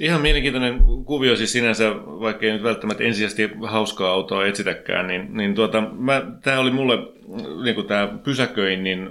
[0.00, 5.54] Ihan mielenkiintoinen kuvio siis sinänsä, vaikka ei nyt välttämättä ensisijaisesti hauskaa autoa etsitäkään, niin, niin
[5.54, 5.82] tuota,
[6.42, 6.98] tämä oli mulle
[7.64, 9.08] niin tämä pysäköinnin,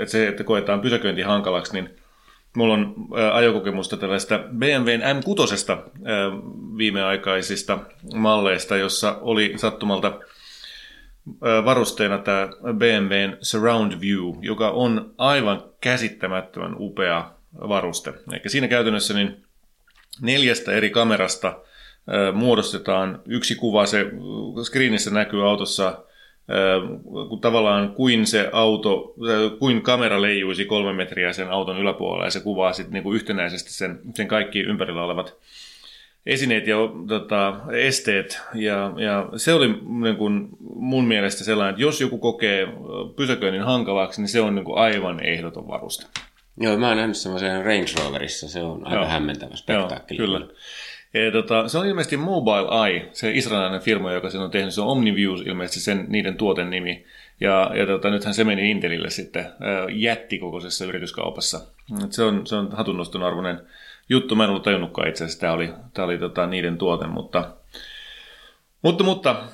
[0.00, 1.90] että se, että koetaan pysäköinti hankalaksi, niin
[2.56, 2.94] mulla on
[3.32, 5.90] ajokokemusta tällaista BMWn M6
[6.76, 7.78] viimeaikaisista
[8.14, 10.20] malleista, jossa oli sattumalta
[11.64, 17.30] varusteena tämä BMWn Surround View, joka on aivan käsittämättömän upea
[17.68, 18.12] varuste.
[18.32, 19.44] Eli siinä käytännössä niin
[20.20, 21.60] neljästä eri kamerasta
[22.32, 24.06] muodostetaan yksi kuva, se
[24.64, 26.04] screenissä näkyy autossa
[27.28, 29.14] kun tavallaan kuin se auto,
[29.58, 33.72] kuin kamera leijuisi kolme metriä sen auton yläpuolella ja se kuvaa sitten niin kuin yhtenäisesti
[33.72, 35.36] sen, sen kaikki ympärillä olevat
[36.26, 36.76] esineet ja
[37.08, 38.40] tota, esteet.
[38.54, 42.68] Ja, ja se oli niin mun mielestä sellainen, että jos joku kokee
[43.16, 46.06] pysäköinnin hankalaksi, niin se on niin aivan ehdoton varuste.
[46.60, 49.06] Joo, mä oon nähnyt semmoisen Range Roverissa, se on aika Joo.
[49.06, 50.20] hämmentävä spektaakkeli.
[50.20, 50.46] Joo, kyllä.
[51.14, 54.80] Ja, tota, se on ilmeisesti Mobile Eye, se israelilainen firma, joka sen on tehnyt, se
[54.80, 57.04] on Omniviews ilmeisesti sen, niiden tuoten nimi.
[57.40, 59.46] Ja, ja tota, nythän se meni Intelille sitten
[59.92, 61.60] jättikokoisessa yrityskaupassa.
[62.04, 63.60] Et se on, se on hatunnoston arvoinen
[64.08, 64.34] juttu.
[64.34, 67.50] Mä en ollut tajunnutkaan itse asiassa, tämä oli, tämä oli tota, niiden tuote, mutta
[68.82, 69.44] mutta, mutta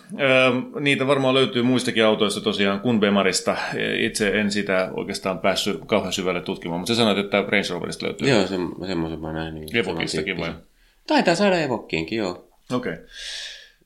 [0.80, 3.56] niitä varmaan löytyy muistakin autoista tosiaan kuin Bemarista.
[3.98, 8.28] Itse en sitä oikeastaan päässyt kauhean syvälle tutkimaan, mutta sä sanoit, että Range Roverista löytyy.
[8.28, 8.56] Joo, se,
[8.86, 9.54] semmoisen mä näin.
[9.54, 10.54] Niin Evokistakin vai?
[11.06, 12.48] Taitaa saada Evokkiinkin, joo.
[12.72, 12.92] Okei.
[12.92, 13.06] Okay.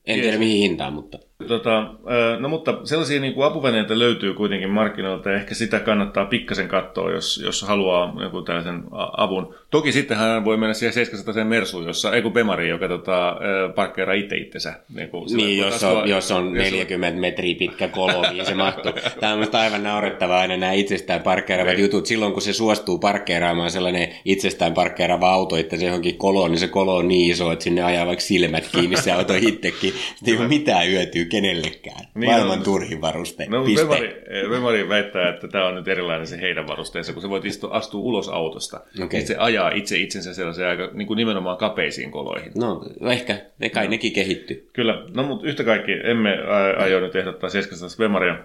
[0.05, 1.19] En tiedä mihin hintaan, mutta...
[1.47, 1.93] Tota,
[2.39, 7.11] no mutta sellaisia niin kuin apuvälineitä löytyy kuitenkin markkinoilta ja ehkä sitä kannattaa pikkasen katsoa,
[7.11, 8.83] jos, jos haluaa joku tällaisen
[9.17, 9.55] avun.
[9.69, 13.35] Toki sitten hän voi mennä siihen 700 Mersuun, jossa, ei kun Bemari, joka tota,
[13.75, 14.73] parkkeeraa itse itsensä.
[14.95, 18.91] Niin, kuin niin jos, on, jos on 40 metriä pitkä kolo, niin se mahtuu.
[19.19, 22.05] Tämä on aivan naurettavaa aina nämä itsestään parkkeeraavat jutut.
[22.05, 26.67] Silloin kun se suostuu parkkeeraamaan sellainen itsestään parkkeeraava auto, että se johonkin koloon, niin se
[26.67, 29.93] kolo on niin iso, että sinne ajaa vaikka silmät kiinni se auto itsekin.
[30.15, 32.05] Sitten ei ole mitään hyötyä kenellekään.
[32.15, 32.63] Niin Maailman on.
[32.63, 33.45] turhin varuste.
[33.45, 37.45] No, Vemari, Vemari väittää, että tämä on nyt erilainen se heidän varusteensa, kun se voit
[37.45, 38.77] istua, astua ulos autosta.
[38.77, 39.07] Okay.
[39.11, 42.51] Niin se ajaa itse itsensä sellaiseen aika niin kuin nimenomaan kapeisiin koloihin.
[42.55, 42.81] No
[43.11, 43.89] ehkä, ne kai no.
[43.89, 44.69] nekin kehittyy.
[44.73, 46.37] Kyllä, no mutta yhtä kaikki emme
[46.77, 48.39] aio nyt ehdottaa 700 Vemaria.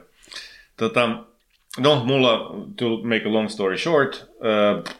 [0.76, 1.08] Tota,
[1.78, 4.94] no, mulla, to make a long story short, uh,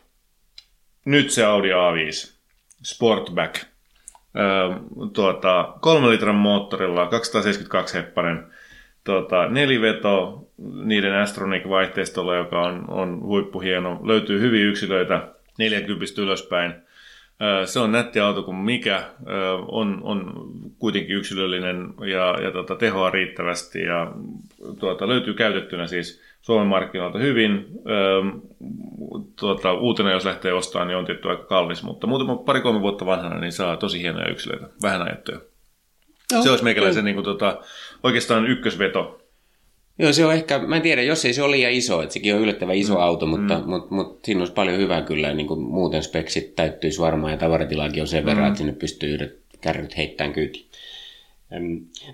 [1.05, 2.33] nyt se Audi A5
[2.83, 3.57] Sportback–
[5.13, 8.47] tuota, kolme litran moottorilla, 272 heppanen,
[9.05, 10.45] tuota, neliveto
[10.85, 14.01] niiden Astronic-vaihteistolla, joka on, on huippuhieno.
[14.05, 16.75] Löytyy hyviä yksilöitä 40 ylöspäin.
[17.65, 19.03] Se on nätti auto kuin mikä,
[19.69, 20.33] on, on
[20.79, 24.13] kuitenkin yksilöllinen ja, ja tuota, tehoa riittävästi ja
[24.81, 27.67] tuota, löytyy käytettynä siis Suomen markkinoilta hyvin.
[27.89, 28.23] Öö,
[29.41, 33.41] tuota, uutena jos lähtee ostamaan, niin on tietty aika kallis, mutta muutama pari-kolme vuotta vanhana
[33.41, 35.41] niin saa tosi hienoja yksilöitä, vähän ajattuja.
[36.33, 37.61] Joo, se olisi meikäläisen niin kuin, tota,
[38.03, 39.21] oikeastaan ykkösveto.
[39.99, 42.35] Joo, se on ehkä, mä en tiedä, jos ei se ole liian iso, että sekin
[42.35, 43.01] on yllättävän iso mm.
[43.01, 43.71] auto, mutta, mm.
[43.71, 48.03] mutta, mutta siinä olisi paljon hyvää kyllä, niin kuin muuten speksit täyttyisi varmaan ja tavaratilaakin
[48.03, 48.49] on sen verran, mm.
[48.49, 50.67] että sinne pystyy yhdet kärryt heittämään kyytiin.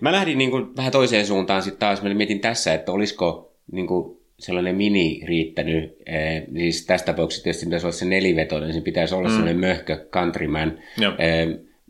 [0.01, 3.87] Mä lähdin niin kuin vähän toiseen suuntaan sitten taas, mä mietin tässä, että olisiko niin
[3.87, 5.97] kuin sellainen mini riittänyt.
[6.07, 9.35] Eh, siis tässä tapauksessa tietysti pitäisi olla se nelivetoinen, niin se pitäisi olla mm.
[9.35, 10.78] sellainen möhkö countryman.
[11.18, 11.49] Eh,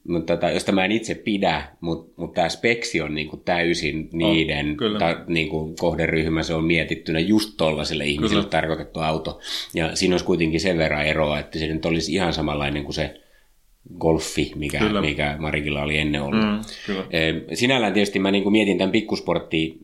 [0.08, 4.70] mutta tota, josta mä en itse pidä, mutta mut tämä speksi on niinku täysin niiden
[4.70, 8.50] oh, ta, niinku kohderyhmä, se on mietittynä just tollaiselle ihmiselle kyllä.
[8.50, 9.40] tarkoitettu auto.
[9.74, 13.20] Ja siinä olisi kuitenkin sen verran eroa, että se nyt olisi ihan samanlainen kuin se
[13.98, 16.44] golfi, mikä, mikä Marikilla oli ennen ollut.
[16.44, 17.04] Mm, kyllä.
[17.54, 19.78] Sinällään tietysti mä niin mietin tämän pikkusportti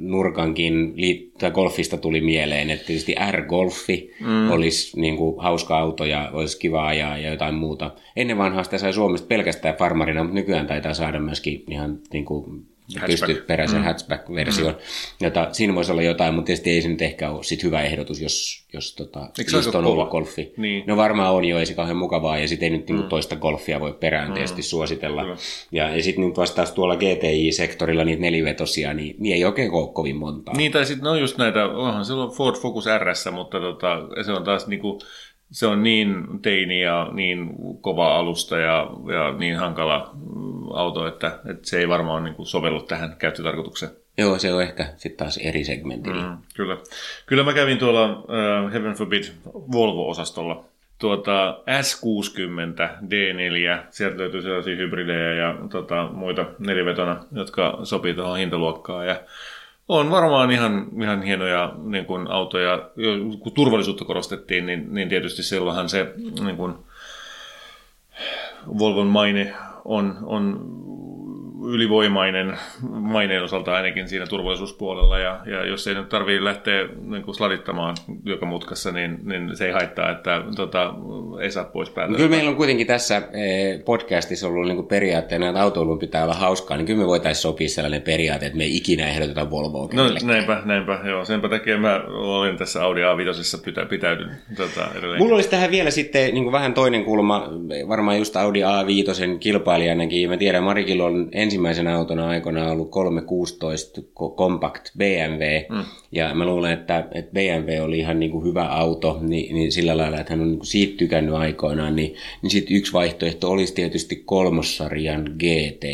[0.00, 0.94] nurkankin,
[1.38, 4.50] tai golfista tuli mieleen, että tietysti R-golfi mm.
[4.50, 7.90] olisi niin kuin hauska auto ja olisi kiva ajaa ja jotain muuta.
[8.16, 12.66] Ennen vanhaa sitä sai Suomesta pelkästään farmarina, mutta nykyään taitaa saada myöskin ihan niin kuin
[13.06, 13.84] pystyperäisen mm.
[13.84, 14.80] hatchback-version, mm.
[15.20, 18.20] jota siinä voisi olla jotain, mutta tietysti ei se nyt ehkä ole sit hyvä ehdotus,
[18.20, 20.52] jos, jos tota, just on ollut golfi.
[20.56, 20.84] Niin.
[20.86, 23.08] No varmaan on jo, ei se kauhean mukavaa, ja sitten ei nyt niinku mm.
[23.08, 24.34] toista golfia voi perään mm.
[24.34, 25.22] tietysti suositella.
[25.22, 25.36] Kyllä.
[25.72, 30.16] Ja, ja sitten nyt vastaus tuolla GTI-sektorilla niitä nelivetosia, niin, niin ei oikein ole kovin
[30.16, 30.56] montaa.
[30.56, 34.32] Niin, tai sitten no just näitä, onhan se on Ford Focus RS, mutta tota, se
[34.32, 34.98] on taas niinku,
[35.54, 37.50] se on niin teini ja niin
[37.80, 40.16] kova alusta ja, ja niin hankala
[40.74, 43.92] auto, että, että se ei varmaan niin kuin sovellu tähän käyttötarkoitukseen.
[44.18, 46.22] Joo, se on ehkä sitten taas eri segmentillä.
[46.22, 46.76] Mm, kyllä.
[47.26, 49.24] Kyllä mä kävin tuolla uh, Heaven Forbid
[49.72, 50.64] Volvo-osastolla
[50.98, 59.06] tuota S60 D4, sieltä löytyy sellaisia hybridejä ja tota, muita nelivetona, jotka sopii tuohon hintaluokkaan.
[59.06, 59.20] Ja
[59.88, 62.90] on varmaan ihan, ihan hienoja niin kuin autoja.
[63.40, 66.12] Kun turvallisuutta korostettiin, niin, niin tietysti silloinhan se
[66.44, 66.74] niin kuin
[68.78, 69.54] Volvon maine
[69.84, 70.60] on, on
[71.68, 72.58] ylivoimainen
[72.90, 75.18] maineen osalta ainakin siinä turvallisuuspuolella.
[75.18, 79.66] Ja, ja jos ei nyt tarvitse lähteä niin kuin sladittamaan joka mutkassa, niin, niin se
[79.66, 80.94] ei haittaa, että tota,
[81.40, 82.16] ei saa pois päältä.
[82.16, 86.34] Kyllä meillä on kuitenkin tässä eh, podcastissa ollut niin kuin periaatteena, että autoilun pitää olla
[86.34, 90.02] hauskaa, niin kyllä me voitaisiin sopia sellainen periaate, että me ei ikinä ehdoteta Volvoa No
[90.24, 91.24] näinpä, näinpä, joo.
[91.24, 95.22] Senpä takia mä olin tässä Audi A5 pitä, pitäydyn tota, edelleen.
[95.22, 97.48] Mulla olisi tähän vielä sitten niin kuin vähän toinen kulma,
[97.88, 100.30] varmaan just Audi A5 kilpailijanakin.
[100.30, 104.00] Mä tiedän, Marikilla on ensin ensimmäisenä autona aikana ollut 316
[104.36, 105.84] Compact BMW, mm.
[106.12, 109.96] ja mä luulen, että, että BMW oli ihan niin kuin hyvä auto, niin, niin sillä
[109.96, 113.74] lailla, että hän on niin kuin siitä tykännyt aikoinaan, niin, niin sitten yksi vaihtoehto olisi
[113.74, 115.84] tietysti kolmossarjan GT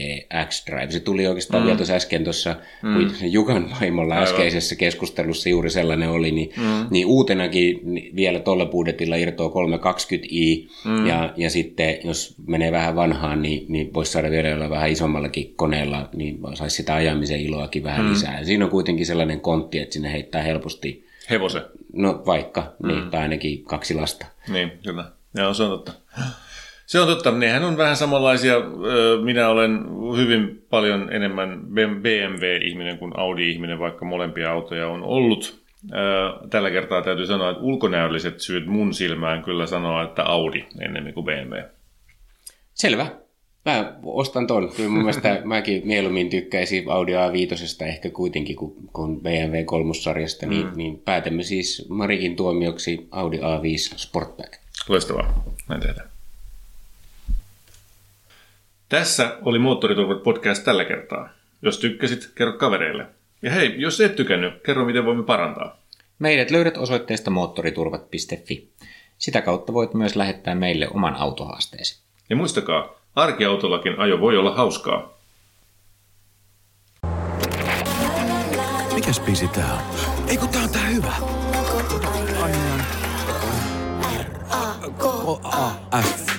[0.49, 0.91] X-Drive.
[0.91, 1.67] Se tuli oikeastaan mm.
[1.67, 2.95] vielä tuossa äsken tuossa, mm.
[2.95, 4.29] kun Jukan vaimolla Aivan.
[4.29, 6.87] äskeisessä keskustelussa juuri sellainen oli, niin, mm.
[6.91, 7.81] niin uutenakin
[8.17, 11.07] vielä tuolla budjetilla irtoaa 320i, mm.
[11.07, 15.50] ja, ja sitten jos menee vähän vanhaan, niin, niin voisi saada vielä olla vähän isommallakin
[15.57, 18.11] koneella, niin saisi sitä ajamisen iloakin vähän mm.
[18.11, 18.39] lisää.
[18.39, 21.07] Ja siinä on kuitenkin sellainen kontti, että sinne heittää helposti...
[21.31, 21.63] Hevosen?
[21.93, 22.89] No vaikka, mm.
[22.89, 24.27] niin, tai ainakin kaksi lasta.
[24.49, 25.05] Niin, kyllä.
[25.35, 25.93] Joo, se on totta.
[26.87, 27.31] Se on totta.
[27.31, 28.55] Nehän on vähän samanlaisia.
[29.25, 29.81] Minä olen
[30.17, 31.61] hyvin paljon enemmän
[32.03, 35.61] BMW-ihminen kuin Audi-ihminen, vaikka molempia autoja on ollut.
[36.51, 41.27] Tällä kertaa täytyy sanoa, että ulkonäölliset syyt mun silmään kyllä sanoa, että Audi ennemmin kuin
[41.27, 41.63] BMW.
[42.75, 43.07] Selvä.
[43.65, 44.73] Mä ostan ton.
[44.77, 50.67] Kyllä mun mielestä mäkin mieluummin tykkäisin Audi A5 ehkä kuitenkin kuin, kuin BMW kolmossarjasta, niin,
[50.67, 50.73] mm.
[50.77, 54.53] niin päätämme siis Marikin tuomioksi Audi A5 Sportback.
[54.89, 55.45] Loistavaa.
[55.69, 56.11] Näin tehdään.
[58.89, 61.29] Tässä oli Moottoriturvat podcast tällä kertaa.
[61.63, 63.07] Jos tykkäsit, kerro kavereille.
[63.43, 65.77] Ja hei, jos et tykännyt, kerro miten voimme parantaa.
[66.19, 68.69] Meidät löydät osoitteesta moottoriturvat.fi.
[69.19, 72.01] Sitä kautta voit myös lähettää meille oman autohaasteesi.
[72.31, 75.09] Ja muistakaa, arkiautollakin ajo voi olla hauskaa.
[78.95, 79.81] Mikäs biisi tää on?
[80.29, 81.13] Ei kun tää on tää hyvä.
[84.51, 86.31] R-A-K-A-F.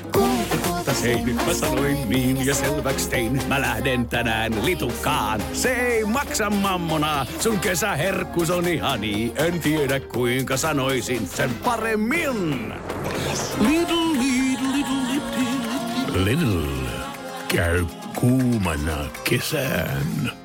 [1.03, 3.41] Hei, nyt mä sanoin niin ja selväks tein.
[3.47, 5.41] Mä lähden tänään litukaan.
[5.53, 7.25] Se ei maksa mammona.
[7.39, 9.33] Sun kesäherkkus on ihani.
[9.35, 12.73] En tiedä kuinka sanoisin sen paremmin.
[13.59, 14.40] Little
[16.13, 16.67] Lidl
[17.47, 17.85] käy
[18.15, 20.40] kuumana kesään.